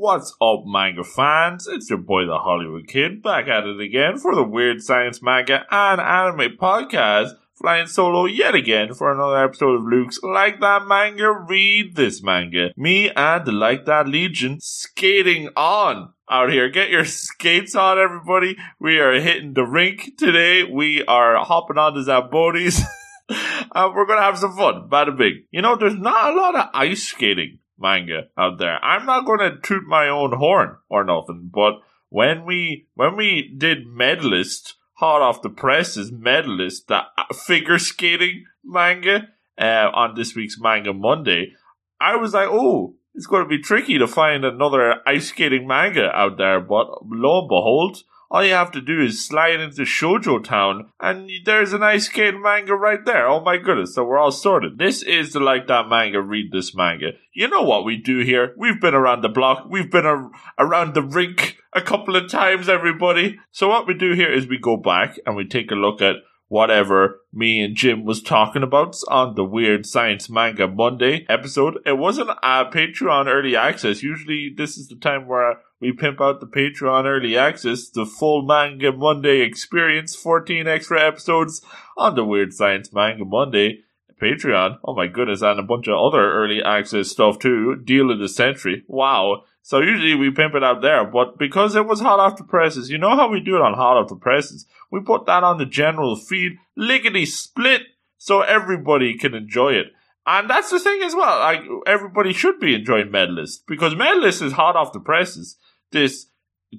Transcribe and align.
What's 0.00 0.32
up, 0.40 0.62
manga 0.64 1.02
fans? 1.02 1.66
It's 1.66 1.90
your 1.90 1.98
boy, 1.98 2.24
the 2.24 2.38
Hollywood 2.38 2.86
Kid, 2.86 3.20
back 3.20 3.48
at 3.48 3.66
it 3.66 3.80
again 3.80 4.16
for 4.16 4.32
the 4.32 4.44
Weird 4.44 4.80
Science 4.80 5.20
Manga 5.20 5.66
and 5.72 6.00
Anime 6.00 6.56
Podcast, 6.56 7.32
flying 7.56 7.88
solo 7.88 8.26
yet 8.26 8.54
again 8.54 8.94
for 8.94 9.10
another 9.10 9.42
episode 9.42 9.74
of 9.74 9.82
Luke's 9.82 10.20
Like 10.22 10.60
That 10.60 10.86
Manga, 10.86 11.32
Read 11.32 11.96
This 11.96 12.22
Manga. 12.22 12.68
Me 12.76 13.10
and 13.10 13.48
Like 13.48 13.86
That 13.86 14.06
Legion 14.06 14.60
skating 14.60 15.48
on 15.56 16.12
out 16.30 16.52
here. 16.52 16.68
Get 16.68 16.90
your 16.90 17.04
skates 17.04 17.74
on, 17.74 17.98
everybody. 17.98 18.56
We 18.78 19.00
are 19.00 19.20
hitting 19.20 19.54
the 19.54 19.64
rink 19.64 20.16
today. 20.16 20.62
We 20.62 21.04
are 21.06 21.44
hopping 21.44 21.76
on 21.76 21.94
the 21.94 22.02
Zambonis. 22.02 22.80
and 23.74 23.94
we're 23.96 24.06
gonna 24.06 24.22
have 24.22 24.38
some 24.38 24.56
fun. 24.56 24.88
Bada 24.88 25.18
big. 25.18 25.46
You 25.50 25.60
know, 25.60 25.74
there's 25.74 25.98
not 25.98 26.32
a 26.32 26.36
lot 26.36 26.54
of 26.54 26.68
ice 26.72 27.02
skating 27.02 27.58
manga 27.78 28.28
out 28.36 28.58
there. 28.58 28.82
I'm 28.84 29.06
not 29.06 29.26
gonna 29.26 29.58
toot 29.60 29.84
my 29.86 30.08
own 30.08 30.32
horn 30.36 30.76
or 30.88 31.04
nothing, 31.04 31.50
but 31.52 31.80
when 32.08 32.44
we 32.44 32.86
when 32.94 33.16
we 33.16 33.54
did 33.56 33.86
medalist, 33.86 34.74
hot 34.94 35.22
off 35.22 35.42
the 35.42 35.50
presses 35.50 36.10
medalist, 36.10 36.88
the 36.88 37.02
figure 37.46 37.78
skating 37.78 38.44
manga 38.64 39.28
uh, 39.58 39.90
on 39.92 40.14
this 40.14 40.34
week's 40.34 40.58
Manga 40.60 40.92
Monday, 40.92 41.52
I 42.00 42.16
was 42.16 42.34
like, 42.34 42.48
oh, 42.50 42.94
it's 43.14 43.26
going 43.26 43.42
to 43.42 43.48
be 43.48 43.60
tricky 43.60 43.98
to 43.98 44.06
find 44.06 44.44
another 44.44 44.96
ice 45.06 45.28
skating 45.28 45.66
manga 45.66 46.10
out 46.14 46.38
there. 46.38 46.60
But 46.60 47.06
lo 47.06 47.40
and 47.40 47.48
behold, 47.48 48.02
all 48.30 48.44
you 48.44 48.52
have 48.52 48.70
to 48.72 48.80
do 48.80 49.00
is 49.00 49.26
slide 49.26 49.60
into 49.60 49.82
Shoujo 49.82 50.44
Town, 50.44 50.90
and 51.00 51.30
there's 51.44 51.72
an 51.72 51.82
ice 51.82 52.06
skating 52.06 52.42
manga 52.42 52.74
right 52.74 53.04
there. 53.04 53.26
Oh 53.26 53.40
my 53.40 53.56
goodness, 53.56 53.94
so 53.94 54.04
we're 54.04 54.18
all 54.18 54.30
sorted. 54.30 54.78
This 54.78 55.02
is 55.02 55.32
the 55.32 55.40
Like 55.40 55.66
That 55.66 55.88
Manga, 55.88 56.20
read 56.20 56.52
this 56.52 56.74
manga. 56.74 57.12
You 57.32 57.48
know 57.48 57.62
what 57.62 57.84
we 57.84 57.96
do 57.96 58.20
here? 58.20 58.54
We've 58.58 58.80
been 58.80 58.94
around 58.94 59.22
the 59.22 59.28
block, 59.28 59.66
we've 59.68 59.90
been 59.90 60.06
a- 60.06 60.30
around 60.58 60.94
the 60.94 61.02
rink 61.02 61.56
a 61.72 61.80
couple 61.80 62.16
of 62.16 62.30
times, 62.30 62.68
everybody. 62.68 63.38
So 63.50 63.68
what 63.68 63.86
we 63.86 63.94
do 63.94 64.12
here 64.12 64.32
is 64.32 64.46
we 64.46 64.58
go 64.58 64.76
back 64.76 65.18
and 65.24 65.34
we 65.36 65.46
take 65.46 65.70
a 65.70 65.74
look 65.74 66.02
at 66.02 66.16
whatever 66.48 67.20
me 67.32 67.60
and 67.60 67.76
Jim 67.76 68.04
was 68.04 68.22
talking 68.22 68.62
about 68.62 68.96
on 69.08 69.34
the 69.34 69.44
Weird 69.44 69.86
Science 69.86 70.28
Manga 70.28 70.66
Monday 70.66 71.24
episode. 71.28 71.78
It 71.86 71.98
wasn't 71.98 72.30
a 72.30 72.64
Patreon 72.64 73.26
early 73.26 73.54
access. 73.54 74.02
Usually 74.02 74.52
this 74.54 74.76
is 74.76 74.88
the 74.88 74.96
time 74.96 75.26
where 75.26 75.60
we 75.80 75.92
pimp 75.92 76.20
out 76.20 76.40
the 76.40 76.46
Patreon 76.46 77.04
early 77.04 77.36
access, 77.36 77.88
the 77.88 78.06
full 78.06 78.42
Manga 78.42 78.90
Monday 78.92 79.40
experience, 79.40 80.16
14 80.16 80.66
extra 80.66 81.06
episodes 81.06 81.62
on 81.96 82.14
the 82.16 82.24
Weird 82.24 82.52
Science 82.52 82.92
Manga 82.92 83.24
Monday. 83.24 83.84
Patreon, 84.20 84.78
oh 84.84 84.96
my 84.96 85.06
goodness, 85.06 85.42
and 85.42 85.60
a 85.60 85.62
bunch 85.62 85.86
of 85.86 85.96
other 85.96 86.32
early 86.32 86.60
access 86.60 87.08
stuff 87.08 87.38
too. 87.38 87.76
Deal 87.76 88.10
of 88.10 88.18
the 88.18 88.28
century. 88.28 88.82
Wow. 88.88 89.44
So 89.68 89.80
usually 89.80 90.14
we 90.14 90.30
pimp 90.30 90.54
it 90.54 90.64
out 90.64 90.80
there, 90.80 91.04
but 91.04 91.38
because 91.38 91.76
it 91.76 91.84
was 91.84 92.00
hot 92.00 92.18
off 92.18 92.38
the 92.38 92.42
presses, 92.42 92.88
you 92.88 92.96
know 92.96 93.14
how 93.14 93.28
we 93.28 93.38
do 93.38 93.54
it 93.54 93.60
on 93.60 93.74
hot 93.74 93.98
off 93.98 94.08
the 94.08 94.16
presses? 94.16 94.64
We 94.90 95.00
put 95.00 95.26
that 95.26 95.44
on 95.44 95.58
the 95.58 95.66
general 95.66 96.16
feed, 96.16 96.52
lickety 96.74 97.26
split, 97.26 97.82
so 98.16 98.40
everybody 98.40 99.18
can 99.18 99.34
enjoy 99.34 99.74
it. 99.74 99.88
And 100.26 100.48
that's 100.48 100.70
the 100.70 100.80
thing 100.80 101.02
as 101.02 101.14
well. 101.14 101.38
Like 101.40 101.60
everybody 101.86 102.32
should 102.32 102.58
be 102.58 102.76
enjoying 102.76 103.10
Medalist 103.10 103.66
because 103.66 103.94
Medalist 103.94 104.40
is 104.40 104.52
hot 104.52 104.74
off 104.74 104.94
the 104.94 105.00
presses. 105.00 105.58
This 105.92 106.28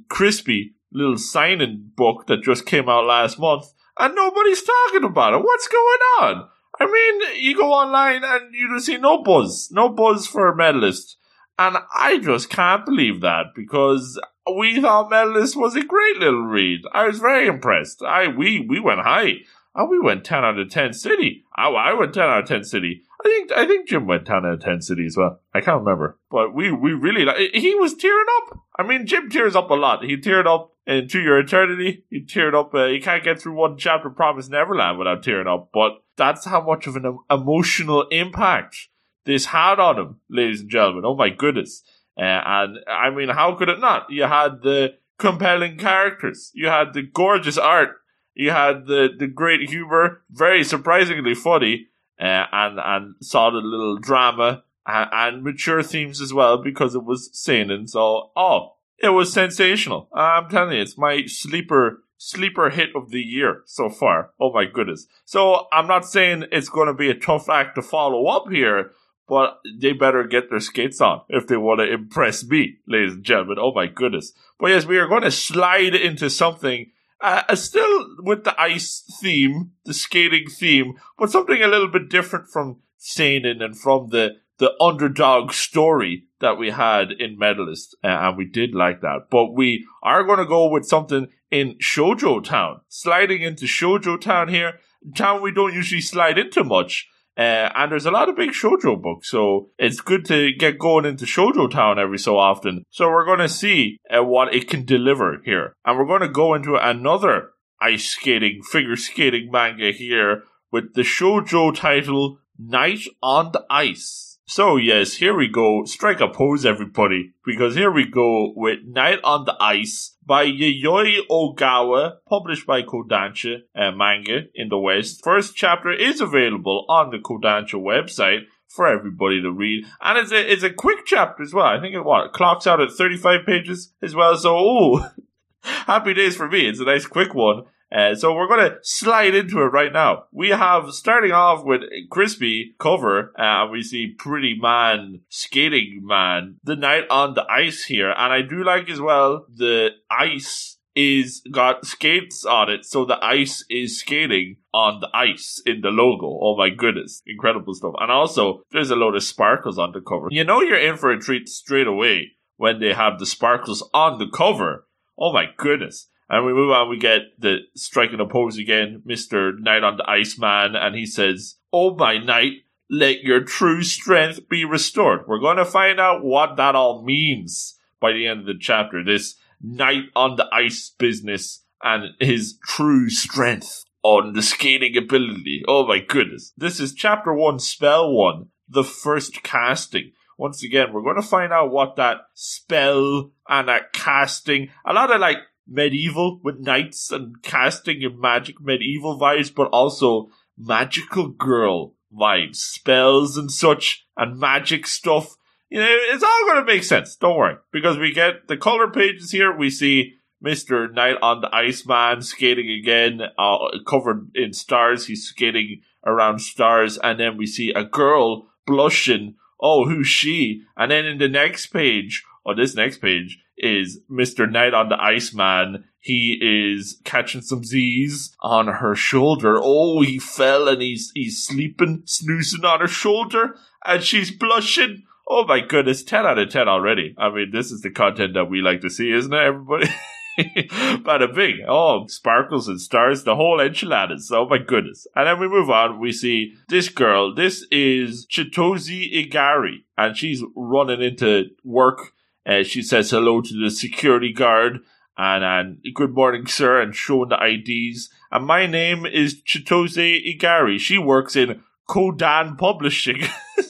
crispy 0.09 0.73
little 0.91 1.19
seinen 1.19 1.91
book 1.95 2.25
that 2.25 2.41
just 2.41 2.65
came 2.65 2.89
out 2.89 3.05
last 3.05 3.37
month, 3.37 3.65
and 3.99 4.15
nobody's 4.15 4.63
talking 4.63 5.03
about 5.03 5.35
it. 5.35 5.43
What's 5.43 5.67
going 5.67 5.99
on? 6.21 6.49
I 6.79 6.87
mean, 6.87 7.43
you 7.43 7.55
go 7.55 7.71
online 7.71 8.23
and 8.23 8.51
you 8.55 8.67
don't 8.67 8.79
see 8.79 8.97
no 8.97 9.21
buzz, 9.21 9.69
no 9.71 9.89
buzz 9.89 10.25
for 10.25 10.55
Medalist. 10.55 11.17
And 11.59 11.75
I 11.93 12.19
just 12.19 12.49
can't 12.49 12.85
believe 12.85 13.19
that 13.19 13.47
because 13.53 14.17
we 14.57 14.81
thought 14.81 15.09
Medalist 15.09 15.57
was 15.57 15.75
a 15.75 15.83
great 15.83 16.17
little 16.17 16.45
read. 16.45 16.83
I 16.93 17.05
was 17.05 17.19
very 17.19 17.47
impressed. 17.47 18.01
I 18.01 18.29
we 18.29 18.61
we 18.61 18.79
went 18.79 19.01
high. 19.01 19.39
And 19.75 19.89
we 19.89 19.99
went 19.99 20.23
ten 20.23 20.43
out 20.43 20.57
of 20.57 20.69
ten 20.69 20.93
city. 20.93 21.43
I, 21.55 21.67
I 21.67 21.93
went 21.93 22.13
ten 22.13 22.23
out 22.23 22.43
of 22.43 22.47
ten 22.47 22.63
city. 22.63 23.03
I 23.23 23.27
think 23.27 23.51
I 23.51 23.67
think 23.67 23.89
Jim 23.89 24.07
went 24.07 24.25
ten 24.25 24.37
out 24.37 24.53
of 24.53 24.61
ten 24.61 24.81
city 24.81 25.05
as 25.05 25.17
well. 25.17 25.41
I 25.53 25.59
can't 25.59 25.83
remember, 25.83 26.17
but 26.31 26.55
we 26.55 26.71
we 26.71 26.93
really 26.93 27.25
like. 27.25 27.53
He 27.53 27.75
was 27.75 27.93
tearing 27.93 28.25
up. 28.37 28.59
I 28.77 28.83
mean, 28.83 29.05
Jim 29.05 29.29
tears 29.29 29.55
up 29.55 29.69
a 29.69 29.75
lot. 29.75 30.03
He 30.03 30.15
teared 30.15 30.47
up 30.47 30.71
into 30.87 31.19
your 31.19 31.37
eternity. 31.39 32.05
He 32.09 32.21
teared 32.21 32.55
up. 32.55 32.73
Uh, 32.73 32.87
he 32.87 32.99
can't 32.99 33.23
get 33.23 33.39
through 33.39 33.53
one 33.53 33.77
chapter, 33.77 34.09
Promise 34.09 34.49
Neverland, 34.49 34.97
without 34.97 35.23
tearing 35.23 35.47
up. 35.47 35.69
But 35.73 36.01
that's 36.15 36.45
how 36.45 36.61
much 36.61 36.87
of 36.87 36.95
an 36.95 37.19
emotional 37.29 38.07
impact 38.11 38.87
this 39.25 39.45
had 39.45 39.79
on 39.79 39.97
him, 39.97 40.19
ladies 40.29 40.61
and 40.61 40.69
gentlemen. 40.69 41.05
Oh 41.05 41.15
my 41.15 41.29
goodness! 41.29 41.83
Uh, 42.17 42.23
and 42.23 42.77
I 42.87 43.09
mean, 43.09 43.29
how 43.29 43.55
could 43.55 43.69
it 43.69 43.79
not? 43.79 44.09
You 44.09 44.23
had 44.23 44.61
the 44.61 44.95
compelling 45.17 45.77
characters. 45.77 46.51
You 46.53 46.67
had 46.67 46.93
the 46.93 47.03
gorgeous 47.03 47.57
art. 47.57 47.97
You 48.33 48.51
had 48.51 48.87
the 48.87 49.09
the 49.17 49.27
great 49.27 49.69
humor, 49.69 50.21
very 50.31 50.63
surprisingly 50.63 51.35
funny, 51.35 51.87
uh, 52.19 52.45
and 52.51 52.79
and 52.79 53.15
solid 53.21 53.63
little 53.63 53.97
drama 53.97 54.63
and, 54.85 55.09
and, 55.11 55.43
mature 55.43 55.83
themes 55.83 56.21
as 56.21 56.33
well 56.33 56.57
because 56.57 56.95
it 56.95 57.03
was 57.03 57.29
seinen. 57.33 57.87
So, 57.87 58.31
oh, 58.35 58.75
it 58.97 59.09
was 59.09 59.31
sensational. 59.31 60.09
I'm 60.13 60.49
telling 60.49 60.75
you, 60.75 60.81
it's 60.81 60.97
my 60.97 61.25
sleeper 61.25 62.03
sleeper 62.17 62.69
hit 62.69 62.89
of 62.95 63.11
the 63.11 63.21
year 63.21 63.61
so 63.65 63.89
far. 63.89 64.31
Oh 64.39 64.51
my 64.51 64.65
goodness! 64.65 65.07
So 65.25 65.67
I'm 65.71 65.87
not 65.87 66.05
saying 66.05 66.45
it's 66.51 66.69
going 66.69 66.87
to 66.87 66.93
be 66.93 67.09
a 67.09 67.15
tough 67.15 67.49
act 67.49 67.75
to 67.75 67.81
follow 67.81 68.27
up 68.27 68.51
here. 68.51 68.91
But 69.29 69.59
they 69.79 69.93
better 69.93 70.23
get 70.23 70.49
their 70.49 70.59
skates 70.59 70.99
on 70.99 71.21
if 71.29 71.47
they 71.47 71.57
want 71.57 71.79
to 71.79 71.93
impress 71.93 72.43
me, 72.43 72.77
ladies 72.87 73.13
and 73.13 73.23
gentlemen. 73.23 73.57
Oh 73.59 73.71
my 73.73 73.85
goodness. 73.85 74.33
But 74.59 74.71
yes, 74.71 74.85
we 74.85 74.97
are 74.97 75.07
going 75.07 75.21
to 75.21 75.31
slide 75.31 75.93
into 75.93 76.29
something 76.29 76.91
uh, 77.21 77.55
still 77.55 78.07
with 78.19 78.43
the 78.43 78.59
ice 78.59 79.03
theme, 79.21 79.71
the 79.85 79.93
skating 79.93 80.47
theme, 80.49 80.95
but 81.17 81.29
something 81.29 81.61
a 81.61 81.67
little 81.67 81.87
bit 81.89 82.09
different 82.09 82.47
from 82.49 82.77
Seinen 82.97 83.61
and 83.61 83.77
from 83.77 84.07
the, 84.07 84.37
the 84.57 84.71
underdog 84.81 85.51
story 85.51 86.25
that 86.39 86.57
we 86.57 86.71
had 86.71 87.11
in 87.11 87.37
Medalist. 87.37 87.95
Uh, 88.03 88.07
and 88.07 88.37
we 88.37 88.45
did 88.45 88.73
like 88.73 89.01
that. 89.01 89.27
But 89.29 89.53
we 89.53 89.85
are 90.01 90.23
going 90.23 90.39
to 90.39 90.45
go 90.45 90.69
with 90.69 90.85
something 90.85 91.27
in 91.51 91.75
Shoujo 91.77 92.43
Town. 92.43 92.81
Sliding 92.87 93.41
into 93.41 93.65
Shoujo 93.65 94.19
Town 94.19 94.47
here, 94.47 94.79
town 95.15 95.41
we 95.41 95.51
don't 95.51 95.73
usually 95.73 96.01
slide 96.01 96.37
into 96.37 96.63
much. 96.63 97.09
Uh, 97.39 97.71
and 97.73 97.89
there's 97.89 98.05
a 98.05 98.11
lot 98.11 98.27
of 98.27 98.35
big 98.35 98.49
shoujo 98.49 99.01
books, 99.01 99.29
so 99.29 99.69
it's 99.77 100.01
good 100.01 100.25
to 100.25 100.51
get 100.51 100.77
going 100.77 101.05
into 101.05 101.23
shoujo 101.23 101.71
town 101.71 101.97
every 101.97 102.19
so 102.19 102.37
often. 102.37 102.83
So 102.89 103.09
we're 103.09 103.23
going 103.23 103.39
to 103.39 103.47
see 103.47 103.97
uh, 104.13 104.21
what 104.21 104.53
it 104.53 104.67
can 104.67 104.83
deliver 104.83 105.39
here, 105.45 105.73
and 105.85 105.97
we're 105.97 106.05
going 106.05 106.19
to 106.19 106.27
go 106.27 106.53
into 106.53 106.75
another 106.75 107.51
ice 107.81 108.09
skating, 108.09 108.61
figure 108.61 108.97
skating 108.97 109.49
manga 109.49 109.93
here 109.93 110.43
with 110.69 110.95
the 110.95 111.03
shoujo 111.03 111.73
title 111.73 112.39
Knight 112.57 113.03
on 113.23 113.53
the 113.53 113.63
Ice. 113.69 114.37
So 114.45 114.75
yes, 114.75 115.13
here 115.13 115.33
we 115.33 115.47
go. 115.47 115.85
Strike 115.85 116.19
a 116.19 116.27
pose, 116.27 116.65
everybody, 116.65 117.35
because 117.45 117.75
here 117.75 117.91
we 117.91 118.05
go 118.05 118.51
with 118.53 118.79
Knight 118.85 119.19
on 119.23 119.45
the 119.45 119.55
Ice 119.61 120.17
by 120.29 120.45
Yayoi 120.45 121.21
Ogawa, 121.27 122.17
published 122.29 122.67
by 122.67 122.83
Kodansha 122.83 123.63
uh, 123.75 123.91
Manga 123.91 124.41
in 124.53 124.69
the 124.69 124.77
West. 124.77 125.23
First 125.23 125.55
chapter 125.55 125.91
is 125.91 126.21
available 126.21 126.85
on 126.87 127.09
the 127.09 127.17
Kodansha 127.17 127.73
website 127.73 128.41
for 128.67 128.85
everybody 128.85 129.41
to 129.41 129.51
read, 129.51 129.85
and 129.99 130.19
it's 130.19 130.31
a 130.31 130.53
it's 130.53 130.61
a 130.61 130.69
quick 130.69 130.99
chapter 131.07 131.41
as 131.41 131.51
well. 131.51 131.65
I 131.65 131.81
think 131.81 131.95
it 131.95 132.05
what 132.05 132.31
clocks 132.31 132.67
out 132.67 132.79
at 132.79 132.91
thirty 132.91 133.17
five 133.17 133.43
pages 133.43 133.91
as 134.03 134.13
well. 134.13 134.37
So, 134.37 134.55
ooh, 134.59 135.03
happy 135.61 136.13
days 136.13 136.35
for 136.35 136.47
me. 136.47 136.69
It's 136.69 136.79
a 136.79 136.85
nice 136.85 137.07
quick 137.07 137.33
one. 137.33 137.63
Uh, 137.91 138.13
so 138.13 138.33
we're 138.33 138.47
going 138.47 138.69
to 138.69 138.77
slide 138.83 139.33
into 139.33 139.59
it 139.61 139.71
right 139.71 139.91
now. 139.91 140.25
We 140.31 140.49
have 140.49 140.91
starting 140.91 141.31
off 141.31 141.63
with 141.63 141.81
crispy 142.09 142.75
cover. 142.79 143.33
Uh, 143.37 143.67
we 143.71 143.81
see 143.81 144.13
pretty 144.17 144.57
man, 144.59 145.21
skating 145.29 146.01
man, 146.03 146.57
the 146.63 146.75
knight 146.75 147.05
on 147.09 147.33
the 147.33 147.45
ice 147.49 147.85
here, 147.85 148.09
and 148.09 148.33
I 148.33 148.41
do 148.41 148.63
like 148.63 148.89
as 148.89 149.01
well 149.01 149.45
the 149.53 149.89
ice 150.09 150.77
is 150.95 151.41
got 151.51 151.85
skates 151.85 152.45
on 152.45 152.69
it, 152.69 152.85
so 152.85 153.05
the 153.05 153.23
ice 153.23 153.63
is 153.69 153.99
skating 153.99 154.57
on 154.73 154.99
the 154.99 155.09
ice 155.13 155.61
in 155.65 155.81
the 155.81 155.89
logo. 155.89 156.39
Oh 156.41 156.57
my 156.57 156.69
goodness, 156.69 157.21
incredible 157.25 157.73
stuff! 157.73 157.93
And 157.99 158.11
also, 158.11 158.63
there's 158.71 158.91
a 158.91 158.95
load 158.95 159.15
of 159.15 159.23
sparkles 159.23 159.77
on 159.77 159.91
the 159.93 160.01
cover. 160.01 160.27
You 160.29 160.43
know 160.43 160.61
you're 160.61 160.77
in 160.77 160.97
for 160.97 161.11
a 161.11 161.19
treat 161.19 161.47
straight 161.47 161.87
away 161.87 162.31
when 162.57 162.79
they 162.79 162.93
have 162.93 163.19
the 163.19 163.25
sparkles 163.25 163.87
on 163.93 164.19
the 164.19 164.27
cover. 164.27 164.87
Oh 165.17 165.31
my 165.31 165.45
goodness. 165.57 166.07
And 166.29 166.45
we 166.45 166.53
move 166.53 166.71
on, 166.71 166.89
we 166.89 166.97
get 166.97 167.21
the 167.39 167.59
striking 167.75 168.19
a 168.19 168.25
pose 168.25 168.57
again, 168.57 169.01
Mr. 169.07 169.57
Knight 169.57 169.83
on 169.83 169.97
the 169.97 170.07
Iceman, 170.07 170.75
and 170.75 170.95
he 170.95 171.05
says, 171.05 171.55
Oh 171.73 171.95
my 171.95 172.19
knight, 172.19 172.63
let 172.89 173.21
your 173.21 173.41
true 173.41 173.83
strength 173.83 174.47
be 174.47 174.63
restored. 174.63 175.27
We're 175.27 175.39
going 175.39 175.57
to 175.57 175.65
find 175.65 175.99
out 175.99 176.23
what 176.23 176.55
that 176.57 176.75
all 176.75 177.03
means 177.03 177.77
by 177.99 178.13
the 178.13 178.27
end 178.27 178.41
of 178.41 178.45
the 178.45 178.57
chapter. 178.59 179.03
This 179.03 179.35
knight 179.61 180.05
on 180.15 180.35
the 180.35 180.47
ice 180.53 180.91
business 180.97 181.63
and 181.83 182.15
his 182.19 182.57
true 182.63 183.09
strength 183.09 183.85
on 184.03 184.33
the 184.33 184.41
skating 184.41 184.97
ability. 184.97 185.63
Oh 185.67 185.85
my 185.87 185.99
goodness. 185.99 186.53
This 186.57 186.79
is 186.79 186.93
chapter 186.93 187.33
one, 187.33 187.59
spell 187.59 188.11
one, 188.13 188.47
the 188.67 188.83
first 188.83 189.43
casting. 189.43 190.11
once 190.37 190.63
again, 190.63 190.93
we're 190.93 191.01
going 191.01 191.15
to 191.15 191.21
find 191.21 191.51
out 191.51 191.71
what 191.71 191.95
that 191.97 192.17
spell 192.33 193.31
and 193.47 193.67
that 193.67 193.93
casting, 193.93 194.69
a 194.85 194.93
lot 194.93 195.11
of 195.11 195.19
like 195.19 195.37
medieval 195.69 196.39
with 196.43 196.59
knights 196.59 197.11
and 197.11 197.41
casting 197.43 198.03
and 198.03 198.19
magic 198.19 198.59
medieval 198.59 199.19
vibes, 199.19 199.53
but 199.53 199.69
also 199.69 200.29
magical 200.57 201.29
girl 201.29 201.95
vibes, 202.13 202.57
spells 202.57 203.37
and 203.37 203.51
such, 203.51 204.05
and 204.17 204.39
magic 204.39 204.87
stuff. 204.87 205.35
You 205.69 205.79
know, 205.79 205.87
it's 205.87 206.23
all 206.23 206.45
going 206.45 206.65
to 206.65 206.71
make 206.71 206.83
sense. 206.83 207.15
Don't 207.15 207.37
worry. 207.37 207.57
Because 207.71 207.97
we 207.97 208.11
get 208.11 208.47
the 208.47 208.57
color 208.57 208.89
pages 208.89 209.31
here. 209.31 209.55
We 209.55 209.69
see 209.69 210.15
Mr. 210.43 210.91
Knight 210.91 211.17
on 211.21 211.41
the 211.41 211.53
Iceman 211.53 212.21
skating 212.23 212.69
again, 212.69 213.21
uh, 213.37 213.57
covered 213.87 214.31
in 214.33 214.53
stars. 214.53 215.05
He's 215.05 215.25
skating 215.25 215.81
around 216.05 216.39
stars. 216.39 216.97
And 216.97 217.19
then 217.19 217.37
we 217.37 217.45
see 217.45 217.71
a 217.71 217.83
girl 217.83 218.47
blushing. 218.65 219.35
Oh, 219.61 219.85
who's 219.85 220.07
she? 220.07 220.63
And 220.75 220.89
then 220.89 221.05
in 221.05 221.19
the 221.19 221.27
next 221.27 221.67
page, 221.67 222.23
or 222.45 222.55
this 222.55 222.75
next 222.75 222.99
page, 222.99 223.39
is 223.57 223.99
Mr. 224.09 224.49
Knight 224.49 224.73
on 224.73 224.89
the 224.89 225.01
Iceman. 225.01 225.85
He 225.99 226.39
is 226.41 227.01
catching 227.03 227.41
some 227.41 227.63
Z's 227.63 228.35
on 228.41 228.67
her 228.67 228.95
shoulder. 228.95 229.57
Oh, 229.61 230.01
he 230.01 230.17
fell 230.17 230.67
and 230.67 230.81
he's, 230.81 231.11
he's 231.13 231.43
sleeping, 231.43 232.03
snoozing 232.05 232.63
on 232.63 232.79
her 232.79 232.87
shoulder, 232.87 233.55
and 233.85 234.03
she's 234.03 234.31
blushing. 234.31 235.03
Oh 235.27 235.45
my 235.45 235.59
goodness, 235.59 236.03
10 236.03 236.25
out 236.25 236.39
of 236.39 236.49
10 236.49 236.67
already. 236.67 237.13
I 237.17 237.29
mean, 237.29 237.51
this 237.51 237.71
is 237.71 237.81
the 237.81 237.91
content 237.91 238.33
that 238.33 238.49
we 238.49 238.61
like 238.61 238.81
to 238.81 238.89
see, 238.89 239.11
isn't 239.11 239.33
it, 239.33 239.37
everybody? 239.37 239.89
Bada 240.39 241.33
bing. 241.33 241.65
Oh, 241.67 242.07
sparkles 242.07 242.67
and 242.67 242.79
stars, 242.79 243.23
the 243.23 243.35
whole 243.35 243.59
enchiladas. 243.59 244.31
Oh 244.31 244.47
my 244.47 244.57
goodness. 244.57 245.05
And 245.15 245.27
then 245.27 245.39
we 245.39 245.47
move 245.47 245.69
on. 245.69 245.99
We 245.99 246.11
see 246.11 246.55
this 246.69 246.89
girl. 246.89 247.35
This 247.35 247.65
is 247.71 248.25
Chitose 248.27 249.13
Igari. 249.13 249.83
And 249.97 250.15
she's 250.15 250.43
running 250.55 251.01
into 251.01 251.45
work. 251.63 252.13
Uh, 252.49 252.63
she 252.63 252.81
says 252.81 253.11
hello 253.11 253.41
to 253.41 253.53
the 253.53 253.69
security 253.69 254.33
guard. 254.33 254.79
And, 255.17 255.43
and 255.43 255.77
good 255.93 256.15
morning, 256.15 256.47
sir, 256.47 256.81
and 256.81 256.95
showing 256.95 257.29
the 257.29 257.37
IDs. 257.37 258.09
And 258.31 258.47
my 258.47 258.65
name 258.65 259.05
is 259.05 259.41
Chitose 259.43 260.25
Igari. 260.25 260.79
She 260.79 260.97
works 260.97 261.35
in 261.35 261.61
Kodan 261.87 262.57
Publishing. 262.57 263.21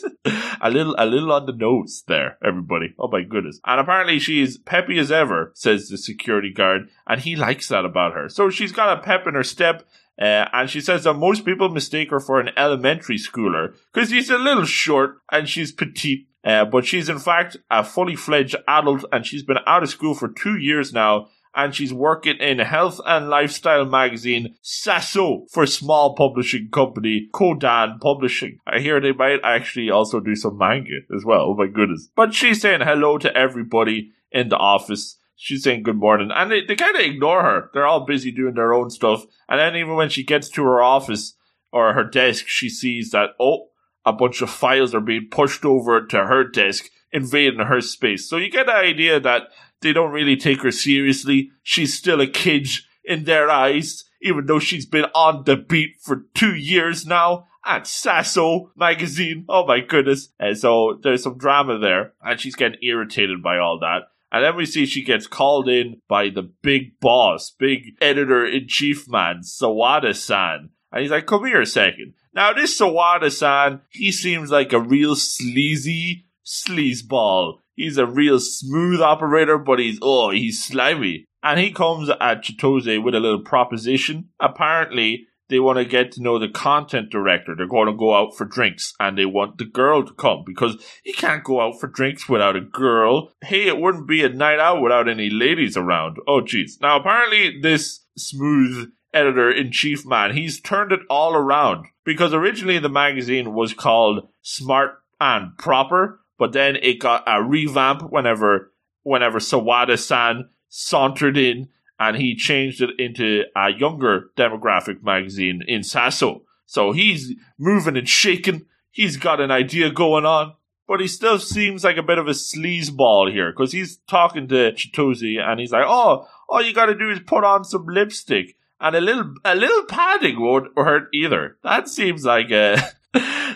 a 0.62 0.70
little, 0.70 0.96
a 0.98 1.06
little 1.06 1.34
on 1.34 1.46
the 1.46 1.52
nose 1.52 2.04
there, 2.08 2.38
everybody. 2.42 2.94
Oh 2.98 3.10
my 3.12 3.24
goodness. 3.24 3.60
And 3.66 3.82
apparently 3.82 4.18
she's 4.18 4.58
peppy 4.58 4.98
as 4.98 5.12
ever, 5.12 5.52
says 5.56 5.90
the 5.90 5.98
security 5.98 6.54
guard, 6.54 6.84
and 7.06 7.20
he 7.20 7.36
likes 7.36 7.68
that 7.68 7.84
about 7.84 8.14
her. 8.14 8.30
So 8.30 8.50
she's 8.50 8.72
got 8.72 8.98
a 8.98 9.02
pep 9.02 9.28
in 9.28 9.34
her 9.34 9.44
step. 9.44 9.86
Uh, 10.22 10.48
and 10.54 10.70
she 10.70 10.82
says 10.82 11.06
that 11.06 11.14
most 11.14 11.44
people 11.44 11.70
mistake 11.70 12.12
her 12.12 12.20
for 12.20 12.40
an 12.40 12.52
elementary 12.56 13.18
schooler 13.18 13.74
because 13.94 14.10
she's 14.10 14.30
a 14.30 14.38
little 14.38 14.66
short 14.66 15.18
and 15.32 15.50
she's 15.50 15.72
petite. 15.72 16.29
Uh, 16.44 16.66
but 16.66 16.86
she's 16.86 17.10
in 17.10 17.20
fact 17.20 17.58
a 17.70 17.84
fully 17.84 18.16
fledged 18.16 18.56
adult 18.68 19.04
and 19.12 19.26
she's 19.26 19.44
been 19.44 19.58
out 19.68 19.84
of 19.84 19.90
school 19.90 20.14
for 20.14 20.30
two 20.30 20.58
years 20.58 20.94
now 20.94 21.28
and 21.56 21.76
she's 21.76 21.94
working 21.94 22.38
in 22.38 22.60
health 22.60 23.02
and 23.06 23.30
lifestyle 23.30 23.86
magazine 23.86 24.56
Sasso 24.62 25.46
for 25.52 25.66
small 25.66 26.16
publishing 26.16 26.70
company 26.72 27.28
Kodan 27.34 28.00
Publishing. 28.00 28.60
I 28.66 28.80
hear 28.80 29.02
they 29.02 29.12
might 29.12 29.40
actually 29.44 29.90
also 29.90 30.20
do 30.20 30.36
some 30.36 30.58
manga 30.58 31.00
as 31.16 31.26
well. 31.26 31.42
Oh 31.42 31.56
my 31.56 31.68
goodness. 31.68 32.10
But 32.16 32.34
she's 32.34 32.62
saying 32.62 32.82
hello 32.82 33.18
to 33.18 33.36
everybody 33.36 34.12
in 34.32 34.50
the 34.50 34.58
office. 34.58 35.18
She's 35.36 35.64
saying 35.64 35.84
good 35.84 35.98
morning. 35.98 36.30
And 36.34 36.52
they, 36.52 36.66
they 36.66 36.76
kind 36.76 36.96
of 36.96 37.02
ignore 37.02 37.44
her. 37.44 37.70
They're 37.74 37.88
all 37.88 38.06
busy 38.06 38.32
doing 38.32 38.56
their 38.56 38.74
own 38.74 38.90
stuff. 38.90 39.26
And 39.48 39.60
then 39.60 39.76
even 39.76 39.96
when 39.96 40.10
she 40.10 40.24
gets 40.24 40.50
to 40.50 40.64
her 40.64 40.82
office 40.82 41.36
or 41.72 41.94
her 41.94 42.04
desk, 42.04 42.46
she 42.48 42.70
sees 42.70 43.12
that, 43.12 43.32
oh, 43.40 43.69
a 44.10 44.14
bunch 44.14 44.42
of 44.42 44.50
files 44.50 44.96
are 44.96 45.00
being 45.00 45.28
pushed 45.30 45.64
over 45.64 46.06
to 46.08 46.26
her 46.26 46.44
desk, 46.44 46.90
invading 47.12 47.60
her 47.60 47.80
space. 47.80 48.28
So 48.28 48.38
you 48.38 48.50
get 48.50 48.66
the 48.66 48.74
idea 48.74 49.20
that 49.20 49.44
they 49.82 49.94
don't 49.94 50.12
really 50.12 50.36
take 50.36 50.64
her 50.64 50.72
seriously. 50.72 51.52
She's 51.64 51.98
still 51.98 52.20
a 52.20 52.28
kid 52.28 52.68
in 53.04 53.26
their 53.26 53.50
eyes, 53.50 54.04
even 54.22 54.48
though 54.48 54.60
she's 54.60 54.86
been 54.86 55.06
on 55.14 55.44
the 55.46 55.56
beat 55.56 55.98
for 56.02 56.26
two 56.34 56.56
years 56.56 57.06
now 57.06 57.48
at 57.64 57.86
Sasso 57.86 58.72
magazine. 58.76 59.46
Oh 59.48 59.66
my 59.66 59.80
goodness. 59.80 60.30
And 60.40 60.58
so 60.58 61.00
there's 61.02 61.24
some 61.24 61.38
drama 61.38 61.78
there, 61.78 62.14
and 62.22 62.40
she's 62.40 62.56
getting 62.56 62.80
irritated 62.82 63.44
by 63.44 63.60
all 63.60 63.80
that. 63.80 64.10
And 64.32 64.44
then 64.44 64.56
we 64.56 64.66
see 64.66 64.86
she 64.86 65.04
gets 65.04 65.28
called 65.28 65.70
in 65.70 66.02
by 66.08 66.30
the 66.30 66.44
big 66.44 67.00
boss, 67.00 67.52
big 67.52 67.96
editor 68.02 68.46
in 68.46 68.68
chief 68.68 69.10
man, 69.10 69.42
Sawada 69.44 70.16
san. 70.16 70.70
And 70.92 71.02
he's 71.02 71.12
like, 71.12 71.26
come 71.26 71.46
here 71.46 71.62
a 71.62 71.66
second. 71.66 72.14
Now, 72.34 72.54
this 72.54 72.80
Sawada 72.80 73.32
san, 73.32 73.82
he 73.90 74.12
seems 74.12 74.52
like 74.52 74.72
a 74.72 74.80
real 74.80 75.16
sleazy 75.16 76.26
sleazeball. 76.46 77.60
He's 77.76 77.98
a 77.98 78.06
real 78.06 78.40
smooth 78.40 79.02
operator, 79.02 79.58
but 79.58 79.80
he's, 79.80 80.00
oh, 80.02 80.32
he's 80.32 80.64
slimy. 80.64 81.26
And 81.42 81.60
he 81.60 81.72
comes 81.72 82.10
at 82.10 82.44
Chitose 82.44 83.02
with 83.02 83.16
a 83.16 83.20
little 83.20 83.42
proposition. 83.42 84.30
Apparently, 84.40 85.28
they 85.50 85.60
want 85.60 85.80
to 85.80 85.86
get 85.86 86.12
to 86.12 86.22
know 86.22 86.38
the 86.38 86.50
content 86.50 87.10
director. 87.10 87.56
They're 87.56 87.68
going 87.68 87.88
to 87.88 87.98
go 87.98 88.14
out 88.16 88.38
for 88.38 88.46
drinks 88.46 88.94
and 89.00 89.18
they 89.18 89.26
want 89.26 89.58
the 89.58 89.66
girl 89.66 90.06
to 90.06 90.14
come 90.14 90.44
because 90.46 90.78
you 91.04 91.14
can't 91.14 91.44
go 91.44 91.60
out 91.60 91.80
for 91.80 91.88
drinks 91.88 92.30
without 92.30 92.56
a 92.56 92.62
girl. 92.62 93.32
Hey, 93.42 93.68
it 93.68 93.80
wouldn't 93.80 94.08
be 94.08 94.24
a 94.24 94.30
night 94.30 94.60
out 94.60 94.82
without 94.82 95.10
any 95.10 95.30
ladies 95.30 95.76
around. 95.76 96.18
Oh, 96.28 96.42
jeez. 96.42 96.80
Now, 96.82 97.00
apparently, 97.00 97.60
this 97.60 98.06
smooth 98.16 98.92
editor 99.14 99.52
in 99.52 99.72
chief 99.72 100.06
man, 100.06 100.36
he's 100.36 100.60
turned 100.60 100.92
it 100.92 101.02
all 101.10 101.36
around 101.36 101.86
because 102.04 102.34
originally 102.34 102.80
the 102.80 102.90
magazine 102.90 103.54
was 103.54 103.74
called 103.74 104.28
Smart 104.42 105.02
and 105.20 105.58
Proper, 105.58 106.20
but 106.38 106.54
then 106.54 106.78
it 106.78 107.00
got 107.00 107.24
a 107.28 107.44
revamp 107.44 108.12
whenever 108.12 108.72
whenever 109.04 109.40
Sawada 109.40 109.98
San 109.98 110.50
sauntered 110.68 111.38
in 111.38 111.70
and 112.00 112.18
he 112.18 112.36
changed 112.36 112.82
it 112.82 112.92
into 112.98 113.44
a 113.56 113.72
younger 113.72 114.30
demographic 114.38 115.04
magazine 115.04 115.62
in 115.68 115.84
Sasso. 115.84 116.44
So 116.66 116.92
he's 116.92 117.34
moving 117.58 117.98
and 117.98 118.08
shaking. 118.08 118.66
He's 118.92 119.18
got 119.18 119.42
an 119.42 119.52
idea 119.52 119.92
going 119.92 120.26
on, 120.26 120.54
but 120.88 121.02
he 121.02 121.08
still 121.08 121.40
seems 121.40 121.84
like 121.84 121.98
a 121.98 122.04
bit 122.04 122.18
of 122.18 122.28
a 122.28 122.32
sleazeball 122.32 123.32
here 123.32 123.52
because 123.52 123.72
he's 123.72 123.98
talking 124.08 124.48
to 124.48 124.72
Chitose 124.72 125.40
and 125.40 125.60
he's 125.60 125.72
like, 125.72 125.86
"Oh, 125.86 126.28
all 126.48 126.62
you 126.62 126.74
got 126.74 126.88
to 126.88 126.96
do 126.96 127.10
is 127.10 127.20
put 127.20 127.44
on 127.44 127.64
some 127.64 127.86
lipstick 127.86 128.56
and 128.80 128.96
a 128.96 129.02
little 129.02 129.34
a 129.44 129.56
little 129.56 129.86
padding 129.86 130.40
won't 130.40 130.72
hurt 130.76 131.10
either." 131.14 131.58
That 131.64 131.88
seems 131.88 132.26
like 132.26 132.52
a 132.52 132.78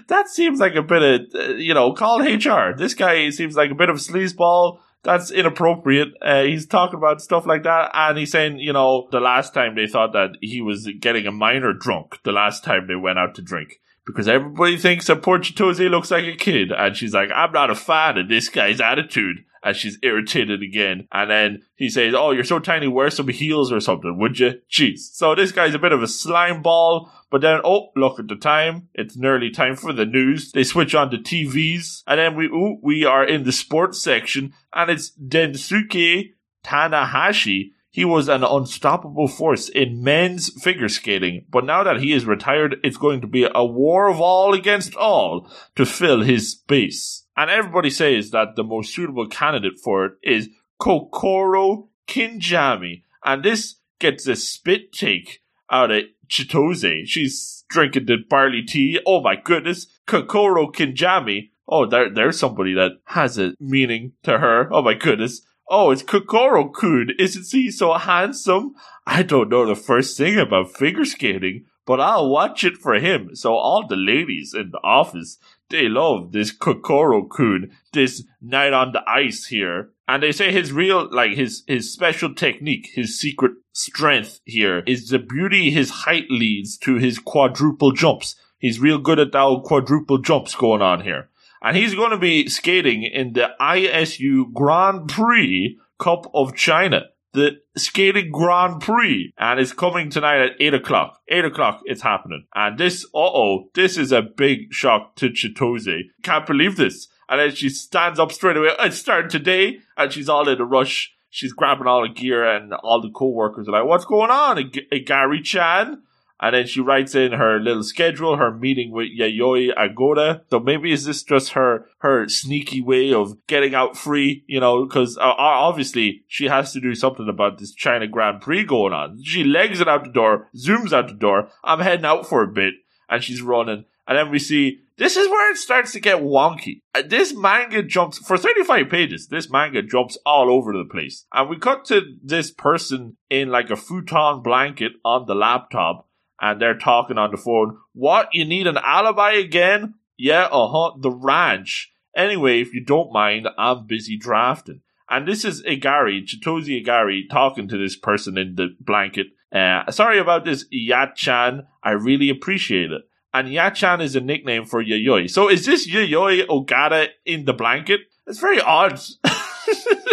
that 0.08 0.28
seems 0.30 0.60
like 0.60 0.76
a 0.76 0.82
bit 0.82 1.04
of, 1.04 1.36
uh, 1.36 1.54
you 1.54 1.74
know, 1.74 1.94
call 1.94 2.22
HR. 2.22 2.76
This 2.76 2.94
guy 2.94 3.30
seems 3.30 3.56
like 3.56 3.72
a 3.72 3.76
bit 3.76 3.90
of 3.90 3.98
a 3.98 4.00
sleazeball. 4.00 4.80
That's 5.04 5.32
inappropriate. 5.32 6.10
Uh, 6.22 6.44
he's 6.44 6.66
talking 6.66 6.98
about 6.98 7.22
stuff 7.22 7.46
like 7.46 7.64
that, 7.64 7.92
and 7.94 8.18
he's 8.18 8.32
saying, 8.32 8.60
you 8.60 8.74
know, 8.74 9.10
the 9.12 9.20
last 9.20 9.54
time 9.54 9.76
they 9.76 9.86
thought 9.86 10.14
that 10.14 10.38
he 10.42 10.62
was 10.62 10.90
getting 11.00 11.28
a 11.28 11.32
minor 11.32 11.74
drunk, 11.74 12.20
the 12.24 12.32
last 12.32 12.64
time 12.64 12.88
they 12.88 12.96
went 12.96 13.20
out 13.20 13.36
to 13.36 13.42
drink, 13.42 13.82
because 14.08 14.30
everybody 14.30 14.78
thinks 14.78 15.08
that 15.08 15.22
poor 15.22 15.40
Chitose 15.40 15.90
looks 15.90 16.10
like 16.10 16.24
a 16.24 16.38
kid, 16.38 16.72
and 16.72 16.96
she's 16.96 17.14
like, 17.14 17.30
I'm 17.36 17.52
not 17.52 17.70
a 17.70 17.76
fan 17.76 18.18
of 18.18 18.30
this 18.30 18.48
guy's 18.48 18.80
attitude 18.80 19.44
and 19.64 19.76
she's 19.76 19.98
irritated 20.04 20.62
again. 20.62 21.08
And 21.12 21.32
then 21.32 21.64
he 21.76 21.90
says, 21.90 22.14
Oh, 22.14 22.32
you're 22.32 22.44
so 22.44 22.60
tiny, 22.60 22.88
wear 22.88 23.10
some 23.10 23.30
heels 23.30 23.72
or 23.72 23.80
something, 23.80 24.18
would 24.18 24.40
you? 24.40 24.62
Jeez. 24.70 25.00
So 25.14 25.36
this 25.36 25.52
guy's 25.52 25.74
a 25.74 25.80
bit 25.80 25.92
of 25.92 26.04
a 26.04 26.08
slime 26.08 26.62
ball. 26.62 27.12
But 27.32 27.42
then, 27.42 27.62
oh, 27.64 27.90
look 27.96 28.20
at 28.20 28.28
the 28.28 28.36
time. 28.36 28.90
It's 28.94 29.18
nearly 29.18 29.50
time 29.50 29.76
for 29.76 29.92
the 29.92 30.06
news. 30.06 30.52
They 30.52 30.64
switch 30.64 30.94
on 30.94 31.10
to 31.12 31.18
TVs. 31.18 32.04
And 32.06 32.20
then 32.20 32.36
we, 32.36 32.46
ooh, 32.46 32.78
we 32.84 33.06
are 33.06 33.24
in 33.24 33.44
the 33.44 33.52
sports 33.52 34.04
section. 34.04 34.54
And 34.74 34.92
it's 34.92 35.12
Densuke 35.12 36.34
Tanahashi. 36.64 37.72
He 37.90 38.06
was 38.06 38.28
an 38.28 38.44
unstoppable 38.44 39.28
force 39.28 39.70
in 39.70 40.04
men's 40.04 40.50
figure 40.64 40.90
skating, 40.90 41.46
but 41.52 41.64
now 41.64 41.84
that 41.84 42.00
he 42.02 42.12
is 42.12 42.26
retired, 42.26 42.78
it's 42.84 42.98
going 42.98 43.22
to 43.22 43.28
be 43.28 43.48
a 43.54 43.64
war 43.64 44.08
of 44.08 44.20
all 44.20 44.56
against 44.56 44.96
all 44.96 45.48
to 45.76 45.86
fill 45.86 46.22
his 46.22 46.54
space. 46.54 47.23
And 47.36 47.50
everybody 47.50 47.90
says 47.90 48.32
that 48.32 48.56
the 48.56 48.64
most 48.64 48.94
suitable 48.94 49.28
candidate 49.28 49.80
for 49.84 50.06
it 50.06 50.14
is 50.22 50.50
Kokoro 50.80 51.90
Kinjami. 52.08 53.04
And 53.24 53.44
this 53.44 53.76
gets 54.00 54.28
a 54.28 54.36
spit 54.36 54.92
take 54.92 55.42
out 55.72 55.92
of 55.92 56.04
Chitose. 56.30 57.06
She's 57.06 57.66
drinking 57.70 58.06
the 58.06 58.18
barley 58.30 58.64
tea. 58.64 59.00
Oh 59.06 59.22
my 59.22 59.36
goodness. 59.36 59.88
Kokoro 60.06 60.72
Kinjami. 60.72 61.50
Oh, 61.68 61.86
there, 61.86 62.14
there's 62.14 62.38
somebody 62.38 62.74
that 62.74 62.92
has 63.06 63.40
a 63.40 63.54
meaning 63.60 64.14
to 64.24 64.40
her. 64.40 64.72
Oh 64.72 64.82
my 64.82 64.94
goodness. 64.94 65.42
Oh, 65.70 65.92
it's 65.92 66.04
Kokoro 66.04 66.70
Kun. 66.70 67.10
Isn't 67.18 67.46
he 67.50 67.72
so 67.72 67.94
handsome? 67.94 68.76
I 69.08 69.24
don't 69.24 69.50
know 69.50 69.66
the 69.66 69.76
first 69.76 70.18
thing 70.18 70.38
about 70.38 70.76
figure 70.76 71.06
skating, 71.06 71.66
but 71.86 72.00
I'll 72.00 72.30
watch 72.30 72.64
it 72.64 72.78
for 72.78 72.96
him. 72.96 73.36
So 73.36 73.54
all 73.56 73.88
the 73.88 73.96
ladies 73.96 74.54
in 74.54 74.72
the 74.72 74.80
office 74.84 75.38
they 75.70 75.88
love 75.90 76.32
this 76.32 76.52
Kokoro 76.52 77.26
Kun, 77.26 77.72
this 77.94 78.24
knight 78.42 78.74
on 78.74 78.92
the 78.92 79.04
ice 79.10 79.48
here. 79.48 79.90
And 80.08 80.22
they 80.22 80.32
say 80.32 80.52
his 80.52 80.72
real, 80.72 81.10
like 81.12 81.32
his, 81.32 81.64
his 81.68 81.92
special 81.92 82.34
technique, 82.34 82.90
his 82.94 83.20
secret 83.20 83.54
strength 83.72 84.40
here 84.46 84.84
is 84.86 85.10
the 85.10 85.20
beauty 85.20 85.72
his 85.72 85.90
height 85.90 86.26
leads 86.30 86.78
to 86.80 86.96
his 86.96 87.20
quadruple 87.20 87.92
jumps. 87.92 88.36
He's 88.60 88.80
real 88.80 88.98
good 88.98 89.20
at 89.20 89.32
that 89.32 89.62
quadruple 89.66 90.20
jumps 90.20 90.56
going 90.56 90.82
on 90.82 91.02
here. 91.02 91.30
And 91.62 91.78
he's 91.78 91.96
going 91.96 92.12
to 92.12 92.18
be 92.18 92.50
skating 92.50 93.04
in 93.04 93.34
the 93.34 93.52
ISU 93.60 94.52
Grand 94.54 95.08
Prix 95.08 95.78
Cup 95.98 96.30
of 96.34 96.56
China 96.56 97.06
the 97.34 97.60
skating 97.76 98.32
Grand 98.32 98.82
Prix, 98.82 99.34
and 99.38 99.60
it's 99.60 99.74
coming 99.74 100.10
tonight 100.10 100.42
at 100.42 100.52
eight 100.60 100.74
o'clock. 100.74 101.20
Eight 101.28 101.46
o'clock, 101.46 101.82
it's 101.86 102.02
happening, 102.02 102.46
and 102.54 102.78
this, 102.78 103.06
uh 103.06 103.20
oh, 103.20 103.70
this 103.74 103.98
is 103.98 104.12
a 104.12 104.22
big 104.22 104.72
shock 104.72 105.16
to 105.18 105.30
Chitose. 105.30 106.04
Can't 106.22 106.46
believe 106.46 106.78
this. 106.78 107.08
And 107.30 107.40
then 107.40 107.56
she 107.56 107.70
stands 107.70 108.20
up 108.20 108.32
straight 108.32 108.58
away. 108.58 108.70
It's 108.80 109.00
starting 109.00 109.30
today, 109.30 109.80
and 109.98 110.12
she's 110.12 110.30
all 110.30 110.48
in 110.48 110.62
a 110.62 110.66
rush. 110.66 111.14
She's 111.30 111.54
grabbing 111.54 111.88
all 111.88 112.04
the 112.04 112.10
gear, 112.14 112.48
and 112.48 112.74
all 112.74 113.02
the 113.02 113.10
co-workers 113.10 113.68
are 113.68 113.72
like, 113.72 113.86
"What's 113.86 114.06
going 114.06 114.30
on, 114.30 114.72
Gary 115.06 115.42
Chan?" 115.42 116.04
And 116.40 116.56
then 116.56 116.68
she 116.68 116.82
writes 116.82 117.16
in 117.16 117.32
her 117.32 117.60
little 117.60 117.84
schedule, 117.84 118.38
her 118.38 118.52
meeting 118.52 118.92
with 118.92 119.08
Yayoi 119.18 119.74
Agoda. 119.78 120.42
So 120.50 120.60
maybe 120.60 120.92
is 120.92 121.06
this 121.06 121.24
just 121.24 121.52
her 121.54 121.86
her 122.00 122.28
sneaky 122.28 122.82
way 122.82 123.14
of 123.14 123.38
getting 123.48 123.74
out 123.74 123.96
free? 123.96 124.44
You 124.48 124.60
know, 124.60 124.86
because 124.86 125.18
uh, 125.18 125.34
obviously 125.38 126.24
she 126.28 126.48
has 126.48 126.74
to 126.74 126.82
do 126.82 126.96
something 126.96 127.30
about 127.30 127.60
this 127.60 127.74
China 127.74 128.08
Grand 128.08 128.42
Prix 128.42 128.66
going 128.66 128.94
on. 128.94 129.22
She 129.24 129.44
legs 129.44 129.80
it 129.80 129.88
out 129.88 130.04
the 130.04 130.12
door, 130.12 130.50
zooms 130.56 130.92
out 130.92 131.08
the 131.08 131.14
door. 131.14 131.50
I'm 131.64 131.80
heading 131.80 132.06
out 132.06 132.28
for 132.28 132.44
a 132.44 132.48
bit, 132.48 132.74
and 133.10 133.24
she's 133.24 133.42
running. 133.42 133.86
And 134.06 134.18
then 134.18 134.30
we 134.30 134.40
see 134.40 134.80
this 134.98 135.18
is 135.18 135.28
where 135.28 135.52
it 135.52 135.58
starts 135.58 135.92
to 135.94 136.00
get 136.00 136.22
wonky. 136.22 136.82
Uh, 136.94 137.02
this 137.06 137.34
manga 137.34 137.82
jumps 137.82 138.20
for 138.20 138.38
35 138.38 138.90
pages. 138.90 139.28
This 139.28 139.50
manga 139.50 139.82
jumps 139.82 140.18
all 140.26 140.52
over 140.52 140.72
the 140.72 140.86
place. 140.86 141.26
And 141.34 141.50
we 141.50 141.58
cut 141.58 141.86
to 141.86 142.02
this 142.22 142.52
person 142.52 143.18
in 143.30 143.50
like 143.50 143.70
a 143.70 143.76
futon 143.76 144.44
blanket 144.44 144.94
on 145.04 145.26
the 145.26 145.36
laptop 145.36 146.08
and 146.44 146.62
they're 146.62 146.78
talking 146.78 147.18
on 147.18 147.32
the 147.32 147.38
phone. 147.38 147.78
What? 147.94 148.28
You 148.34 148.44
need 148.44 148.68
an 148.68 148.78
alibi 148.78 149.32
again? 149.32 149.94
Yeah, 150.18 150.50
uh 150.52 150.68
huh. 150.68 150.98
The 151.00 151.10
ranch. 151.10 151.94
Anyway, 152.16 152.60
if 152.60 152.74
you 152.74 152.84
don't 152.84 153.14
mind, 153.14 153.48
I'm 153.58 153.88
busy 153.88 154.18
drafting. 154.18 154.82
And 155.10 155.26
this 155.26 155.46
is 155.46 155.64
Igari, 155.64 156.22
Chitose 156.26 156.84
Igari, 156.84 157.30
talking 157.32 157.70
to 157.70 157.78
this 157.78 157.96
person 157.96 158.38
in 158.38 158.56
the 158.56 158.76
blanket. 158.82 159.28
Uh, 159.54 159.90
sorry 159.90 160.20
about 160.20 160.44
this, 160.44 160.66
Yachan. 160.74 161.66
I 161.82 161.92
really 161.92 162.30
appreciate 162.30 162.92
it. 162.92 163.04
And 163.34 163.48
Yachan 163.48 164.02
is 164.02 164.16
a 164.16 164.22
nickname 164.22 164.66
for 164.66 164.84
Yayoi. 164.84 165.30
So 165.30 165.50
is 165.50 165.66
this 165.66 165.90
Yayoi 165.90 166.46
Ogawa 166.48 167.08
in 167.26 167.46
the 167.46 167.54
blanket? 167.54 168.02
It's 168.28 168.40
very 168.40 168.60
odd. 168.60 169.00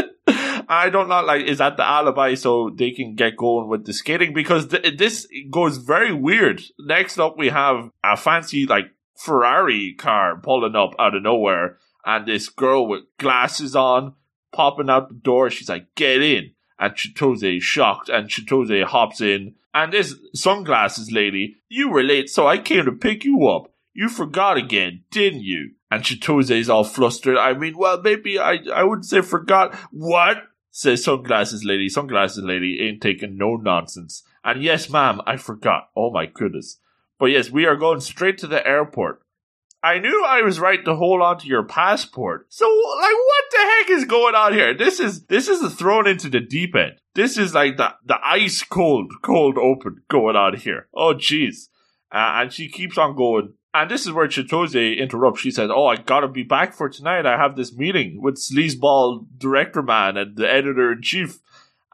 I 0.73 0.89
don't 0.89 1.09
know, 1.09 1.21
like, 1.23 1.45
is 1.45 1.59
that 1.59 1.77
the 1.77 1.85
alibi 1.85 2.35
so 2.35 2.71
they 2.71 2.93
can 2.93 3.17
get 3.17 3.37
going 3.37 3.69
with 3.69 3.87
the 3.87 3.93
skating? 3.93 4.33
Because 4.33 4.69
th- 4.69 4.97
this 4.97 5.27
goes 5.51 5.79
very 5.79 6.15
weird. 6.15 6.63
Next 6.79 7.19
up, 7.19 7.37
we 7.37 7.49
have 7.49 7.91
a 8.05 8.17
fancy, 8.17 8.67
like, 8.67 8.87
Ferrari 9.19 9.95
car 9.95 10.41
pulling 10.41 10.77
up 10.77 10.95
out 10.99 11.17
of 11.17 11.23
nowhere, 11.25 11.79
and 12.07 12.25
this 12.25 12.49
girl 12.49 12.87
with 12.87 13.03
glasses 13.19 13.75
on 13.75 14.15
popping 14.53 14.89
out 14.89 15.09
the 15.09 15.15
door. 15.15 15.51
She's 15.51 15.69
like, 15.69 15.93
get 15.97 16.23
in. 16.23 16.53
And 16.79 16.95
Chitose 16.95 17.61
shocked, 17.61 18.09
and 18.09 18.29
Chitose 18.29 18.85
hops 18.85 19.21
in. 19.21 19.57
And 19.75 19.93
this 19.93 20.15
sunglasses 20.35 21.11
lady, 21.11 21.57
you 21.69 21.91
were 21.91 22.05
late, 22.05 22.31
so 22.31 22.47
I 22.47 22.59
came 22.59 22.85
to 22.85 22.93
pick 22.93 23.25
you 23.25 23.49
up. 23.49 23.73
You 23.93 24.09
forgot 24.09 24.57
again, 24.57 25.03
didn't 25.11 25.43
you? 25.43 25.73
And 25.91 26.05
Chitose 26.05 26.53
is 26.53 26.71
all 26.71 26.85
flustered. 26.85 27.37
I 27.37 27.55
mean, 27.55 27.77
well, 27.77 28.01
maybe 28.01 28.39
I, 28.39 28.59
I 28.73 28.85
wouldn't 28.85 29.07
say 29.07 29.21
forgot. 29.21 29.75
What? 29.91 30.45
Says 30.71 31.05
sunglasses 31.05 31.65
lady. 31.65 31.89
Sunglasses 31.89 32.45
lady 32.45 32.81
ain't 32.81 33.01
taking 33.01 33.37
no 33.37 33.57
nonsense. 33.57 34.23
And 34.45 34.63
yes, 34.63 34.89
ma'am, 34.89 35.21
I 35.27 35.37
forgot. 35.37 35.91
Oh 35.97 36.11
my 36.11 36.27
goodness. 36.27 36.79
But 37.19 37.27
yes, 37.27 37.51
we 37.51 37.67
are 37.67 37.77
going 37.77 38.01
straight 38.01 38.39
to 38.39 38.47
the 38.47 38.67
airport. 38.67 39.23
I 39.83 39.99
knew 39.99 40.25
I 40.27 40.43
was 40.43 40.61
right 40.61 40.85
to 40.85 40.95
hold 40.95 41.23
on 41.23 41.39
to 41.39 41.47
your 41.47 41.63
passport. 41.63 42.47
So, 42.51 42.67
like, 42.67 43.15
what 43.15 43.45
the 43.51 43.59
heck 43.59 43.91
is 43.91 44.05
going 44.05 44.35
on 44.35 44.53
here? 44.53 44.75
This 44.75 45.01
is, 45.01 45.25
this 45.27 45.49
is 45.49 45.75
thrown 45.75 46.07
into 46.07 46.29
the 46.29 46.41
deep 46.41 46.77
end. 46.77 47.01
This 47.15 47.39
is 47.39 47.55
like 47.55 47.79
the, 47.79 47.95
the 48.05 48.19
ice 48.23 48.63
cold, 48.63 49.11
cold 49.23 49.57
open 49.57 50.03
going 50.11 50.37
on 50.37 50.57
here. 50.57 50.89
Oh, 50.95 51.15
jeez. 51.15 51.69
Uh, 52.13 52.43
and 52.43 52.53
she 52.53 52.69
keeps 52.69 52.99
on 52.99 53.17
going. 53.17 53.55
And 53.73 53.91
this 53.91 54.05
is 54.05 54.13
where 54.13 54.27
Chitose 54.27 54.99
interrupts. 54.99 55.41
She 55.41 55.51
says, 55.51 55.71
Oh, 55.73 55.87
I 55.87 55.97
gotta 55.97 56.29
be 56.29 56.43
back 56.43 56.75
for 56.75 56.89
tonight. 56.89 57.27
I 57.27 57.37
have 57.37 57.57
this 57.57 57.75
meeting 57.75 58.21
with 58.21 58.37
Sleazeball 58.37 59.27
Director 59.39 59.83
Man 59.83 60.17
and 60.17 60.37
the 60.37 60.51
editor 60.51 60.93
in 60.93 61.03
chief. 61.03 61.39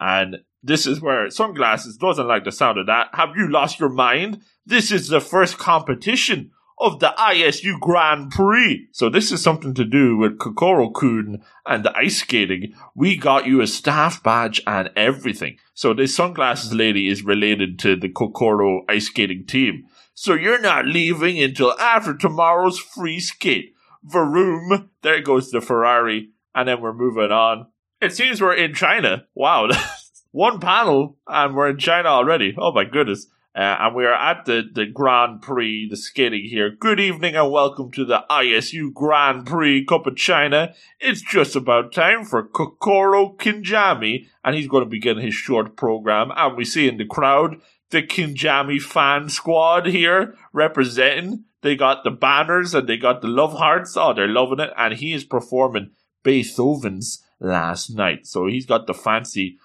And 0.00 0.38
this 0.62 0.86
is 0.86 1.00
where 1.00 1.28
Sunglasses 1.30 1.96
doesn't 1.96 2.26
like 2.26 2.44
the 2.44 2.52
sound 2.52 2.78
of 2.78 2.86
that. 2.86 3.08
Have 3.12 3.36
you 3.36 3.50
lost 3.50 3.78
your 3.78 3.90
mind? 3.90 4.40
This 4.64 4.90
is 4.90 5.08
the 5.08 5.20
first 5.20 5.58
competition 5.58 6.50
of 6.78 7.00
the 7.00 7.14
ISU 7.18 7.78
Grand 7.80 8.30
Prix. 8.30 8.88
So 8.92 9.08
this 9.08 9.32
is 9.32 9.42
something 9.42 9.74
to 9.74 9.84
do 9.84 10.16
with 10.16 10.38
Kokoro 10.38 10.90
Kun 10.90 11.42
and 11.64 11.84
the 11.84 11.96
ice 11.96 12.18
skating. 12.18 12.74
We 12.94 13.16
got 13.16 13.46
you 13.46 13.60
a 13.60 13.66
staff 13.66 14.22
badge 14.22 14.60
and 14.66 14.90
everything. 14.96 15.58
So 15.74 15.94
this 15.94 16.14
sunglasses 16.14 16.74
lady 16.74 17.08
is 17.08 17.24
related 17.24 17.78
to 17.80 17.96
the 17.96 18.08
Kokoro 18.08 18.82
ice 18.88 19.06
skating 19.06 19.46
team. 19.46 19.86
So 20.18 20.32
you're 20.32 20.58
not 20.58 20.86
leaving 20.86 21.38
until 21.42 21.78
after 21.78 22.16
tomorrow's 22.16 22.78
free 22.78 23.20
skate. 23.20 23.74
Vroom. 24.02 24.88
There 25.02 25.20
goes 25.20 25.50
the 25.50 25.60
Ferrari. 25.60 26.30
And 26.54 26.66
then 26.66 26.80
we're 26.80 26.94
moving 26.94 27.30
on. 27.30 27.66
It 28.00 28.14
seems 28.14 28.40
we're 28.40 28.54
in 28.54 28.72
China. 28.72 29.26
Wow. 29.34 29.68
One 30.30 30.58
panel 30.58 31.18
and 31.26 31.54
we're 31.54 31.68
in 31.68 31.76
China 31.76 32.08
already. 32.08 32.54
Oh 32.56 32.72
my 32.72 32.84
goodness. 32.84 33.26
Uh, 33.54 33.76
and 33.78 33.94
we 33.94 34.06
are 34.06 34.14
at 34.14 34.46
the, 34.46 34.62
the 34.72 34.86
Grand 34.86 35.42
Prix, 35.42 35.86
the 35.90 35.98
skating 35.98 36.44
here. 36.44 36.70
Good 36.70 36.98
evening 36.98 37.36
and 37.36 37.50
welcome 37.50 37.90
to 37.92 38.06
the 38.06 38.24
ISU 38.30 38.94
Grand 38.94 39.44
Prix 39.44 39.84
Cup 39.84 40.06
of 40.06 40.16
China. 40.16 40.74
It's 40.98 41.20
just 41.20 41.56
about 41.56 41.92
time 41.92 42.24
for 42.24 42.42
Kokoro 42.42 43.36
Kinjami, 43.36 44.28
and 44.42 44.54
he's 44.54 44.68
going 44.68 44.84
to 44.84 44.90
begin 44.90 45.18
his 45.18 45.34
short 45.34 45.76
program. 45.76 46.32
And 46.36 46.56
we 46.56 46.64
see 46.64 46.88
in 46.88 46.96
the 46.96 47.06
crowd 47.06 47.56
the 47.90 48.02
Kinjami 48.02 48.80
fan 48.80 49.28
squad 49.28 49.86
here 49.86 50.34
representing. 50.52 51.44
They 51.62 51.76
got 51.76 52.04
the 52.04 52.10
banners 52.10 52.74
and 52.74 52.88
they 52.88 52.96
got 52.96 53.22
the 53.22 53.28
love 53.28 53.54
hearts. 53.54 53.96
Oh, 53.96 54.12
they're 54.12 54.28
loving 54.28 54.60
it. 54.60 54.70
And 54.76 54.94
he 54.94 55.12
is 55.12 55.24
performing 55.24 55.90
Beethoven's 56.22 57.24
last 57.40 57.90
night. 57.90 58.26
So 58.26 58.46
he's 58.46 58.66
got 58.66 58.86
the 58.86 58.94
fancy 58.94 59.58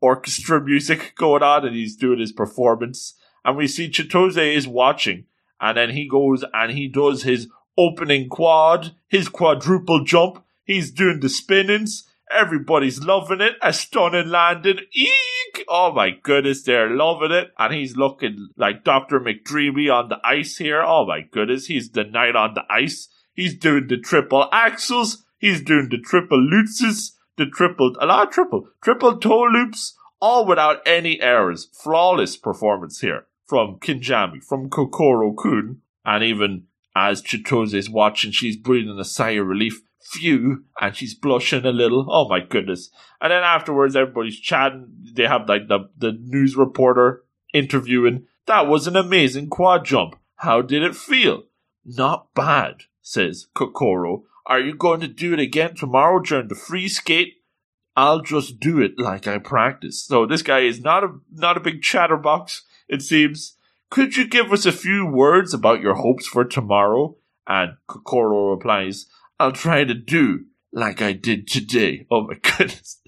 orchestra 0.00 0.60
music 0.60 1.14
going 1.16 1.42
on 1.42 1.66
and 1.66 1.74
he's 1.74 1.96
doing 1.96 2.20
his 2.20 2.32
performance. 2.32 3.14
And 3.44 3.56
we 3.56 3.66
see 3.66 3.88
Chitose 3.88 4.54
is 4.54 4.68
watching. 4.68 5.24
And 5.60 5.76
then 5.76 5.90
he 5.90 6.08
goes 6.08 6.44
and 6.52 6.72
he 6.72 6.88
does 6.88 7.22
his 7.22 7.48
opening 7.76 8.28
quad, 8.28 8.94
his 9.08 9.28
quadruple 9.28 10.04
jump. 10.04 10.44
He's 10.64 10.90
doing 10.90 11.20
the 11.20 11.28
spinnings. 11.28 12.07
Everybody's 12.30 13.02
loving 13.02 13.40
it. 13.40 13.54
A 13.62 13.72
stunning 13.72 14.28
landing. 14.28 14.80
Eek! 14.92 15.64
Oh 15.68 15.92
my 15.92 16.10
goodness, 16.10 16.62
they're 16.62 16.90
loving 16.90 17.32
it. 17.32 17.52
And 17.58 17.74
he's 17.74 17.96
looking 17.96 18.48
like 18.56 18.84
Dr. 18.84 19.20
McDreamy 19.20 19.92
on 19.92 20.08
the 20.08 20.18
ice 20.24 20.56
here. 20.56 20.82
Oh 20.82 21.06
my 21.06 21.22
goodness, 21.22 21.66
he's 21.66 21.90
the 21.90 22.04
knight 22.04 22.36
on 22.36 22.54
the 22.54 22.64
ice. 22.70 23.08
He's 23.34 23.56
doing 23.56 23.86
the 23.88 23.98
triple 23.98 24.48
axels. 24.52 25.18
He's 25.38 25.62
doing 25.62 25.88
the 25.90 25.98
triple 25.98 26.38
lutzes. 26.38 27.12
The 27.36 27.46
triple, 27.46 27.94
a 28.00 28.06
lot 28.06 28.28
of 28.28 28.34
triple, 28.34 28.68
triple 28.82 29.16
toe 29.16 29.44
loops, 29.44 29.96
all 30.20 30.44
without 30.44 30.80
any 30.84 31.20
errors. 31.20 31.68
Flawless 31.72 32.36
performance 32.36 33.00
here 33.00 33.26
from 33.46 33.78
Kinjami, 33.78 34.42
from 34.42 34.68
Kokoro 34.68 35.32
Kun. 35.40 35.82
And 36.04 36.24
even 36.24 36.64
as 36.96 37.22
Chitose 37.22 37.74
is 37.74 37.88
watching, 37.88 38.32
she's 38.32 38.56
breathing 38.56 38.98
a 38.98 39.04
sigh 39.04 39.30
of 39.30 39.46
relief 39.46 39.82
phew, 40.10 40.64
and 40.80 40.94
she's 40.94 41.14
blushing 41.14 41.64
a 41.64 41.72
little. 41.72 42.06
Oh 42.08 42.28
my 42.28 42.40
goodness. 42.40 42.90
And 43.20 43.30
then 43.30 43.42
afterwards, 43.42 43.96
everybody's 43.96 44.38
chatting. 44.38 44.88
They 45.12 45.26
have 45.26 45.48
like 45.48 45.68
the, 45.68 45.90
the 45.96 46.12
news 46.12 46.56
reporter 46.56 47.24
interviewing. 47.52 48.26
That 48.46 48.66
was 48.66 48.86
an 48.86 48.96
amazing 48.96 49.48
quad 49.48 49.84
jump. 49.84 50.16
How 50.36 50.62
did 50.62 50.82
it 50.82 50.96
feel? 50.96 51.44
Not 51.84 52.32
bad, 52.34 52.82
says 53.02 53.46
Kokoro. 53.54 54.24
Are 54.46 54.60
you 54.60 54.74
going 54.74 55.00
to 55.00 55.08
do 55.08 55.34
it 55.34 55.40
again 55.40 55.74
tomorrow 55.74 56.20
during 56.20 56.48
the 56.48 56.54
free 56.54 56.88
skate? 56.88 57.34
I'll 57.96 58.20
just 58.20 58.60
do 58.60 58.80
it 58.80 58.92
like 58.96 59.26
I 59.26 59.38
practice. 59.38 60.02
So 60.02 60.24
this 60.24 60.42
guy 60.42 60.60
is 60.60 60.80
not 60.80 61.04
a 61.04 61.18
not 61.32 61.56
a 61.56 61.60
big 61.60 61.82
chatterbox, 61.82 62.62
it 62.88 63.02
seems. 63.02 63.56
Could 63.90 64.16
you 64.16 64.28
give 64.28 64.52
us 64.52 64.66
a 64.66 64.72
few 64.72 65.06
words 65.06 65.52
about 65.52 65.80
your 65.80 65.94
hopes 65.94 66.26
for 66.26 66.44
tomorrow? 66.44 67.16
And 67.46 67.72
Kokoro 67.88 68.50
replies, 68.50 69.06
I'll 69.38 69.52
try 69.52 69.84
to 69.84 69.94
do 69.94 70.46
like 70.72 71.00
I 71.00 71.12
did 71.12 71.46
today. 71.46 72.06
Oh 72.10 72.26
my 72.26 72.34
goodness. 72.42 73.00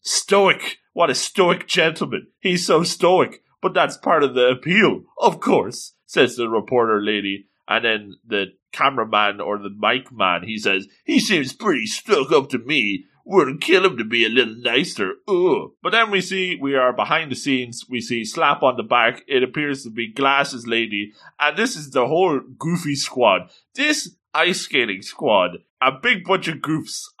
Stoic. 0.00 0.78
What 0.92 1.10
a 1.10 1.14
stoic 1.14 1.66
gentleman. 1.66 2.28
He's 2.40 2.66
so 2.66 2.82
stoic. 2.82 3.42
But 3.62 3.74
that's 3.74 3.96
part 3.96 4.24
of 4.24 4.34
the 4.34 4.48
appeal, 4.48 5.04
of 5.18 5.40
course, 5.40 5.94
says 6.04 6.36
the 6.36 6.48
reporter 6.48 7.00
lady. 7.00 7.46
And 7.68 7.84
then 7.84 8.16
the 8.26 8.46
cameraman 8.72 9.40
or 9.40 9.56
the 9.56 9.70
mic 9.70 10.10
man, 10.10 10.42
he 10.42 10.58
says, 10.58 10.88
he 11.04 11.20
seems 11.20 11.52
pretty 11.52 11.86
stuck 11.86 12.32
up 12.32 12.50
to 12.50 12.58
me. 12.58 13.04
Wouldn't 13.24 13.60
kill 13.60 13.84
him 13.86 13.96
to 13.98 14.04
be 14.04 14.26
a 14.26 14.28
little 14.28 14.56
nicer. 14.56 15.12
Ugh. 15.28 15.70
But 15.80 15.90
then 15.90 16.10
we 16.10 16.20
see, 16.20 16.58
we 16.60 16.74
are 16.74 16.92
behind 16.92 17.30
the 17.30 17.36
scenes. 17.36 17.84
We 17.88 18.00
see 18.00 18.24
slap 18.24 18.64
on 18.64 18.76
the 18.76 18.82
back. 18.82 19.22
It 19.28 19.44
appears 19.44 19.84
to 19.84 19.90
be 19.90 20.12
Glasses 20.12 20.66
Lady. 20.66 21.12
And 21.38 21.56
this 21.56 21.76
is 21.76 21.90
the 21.90 22.08
whole 22.08 22.40
goofy 22.40 22.96
squad. 22.96 23.42
This 23.76 24.16
ice 24.34 24.60
skating 24.62 25.02
squad 25.02 25.58
a 25.80 25.92
big 25.92 26.24
bunch 26.24 26.48
of 26.48 26.58
goofs. 26.58 27.06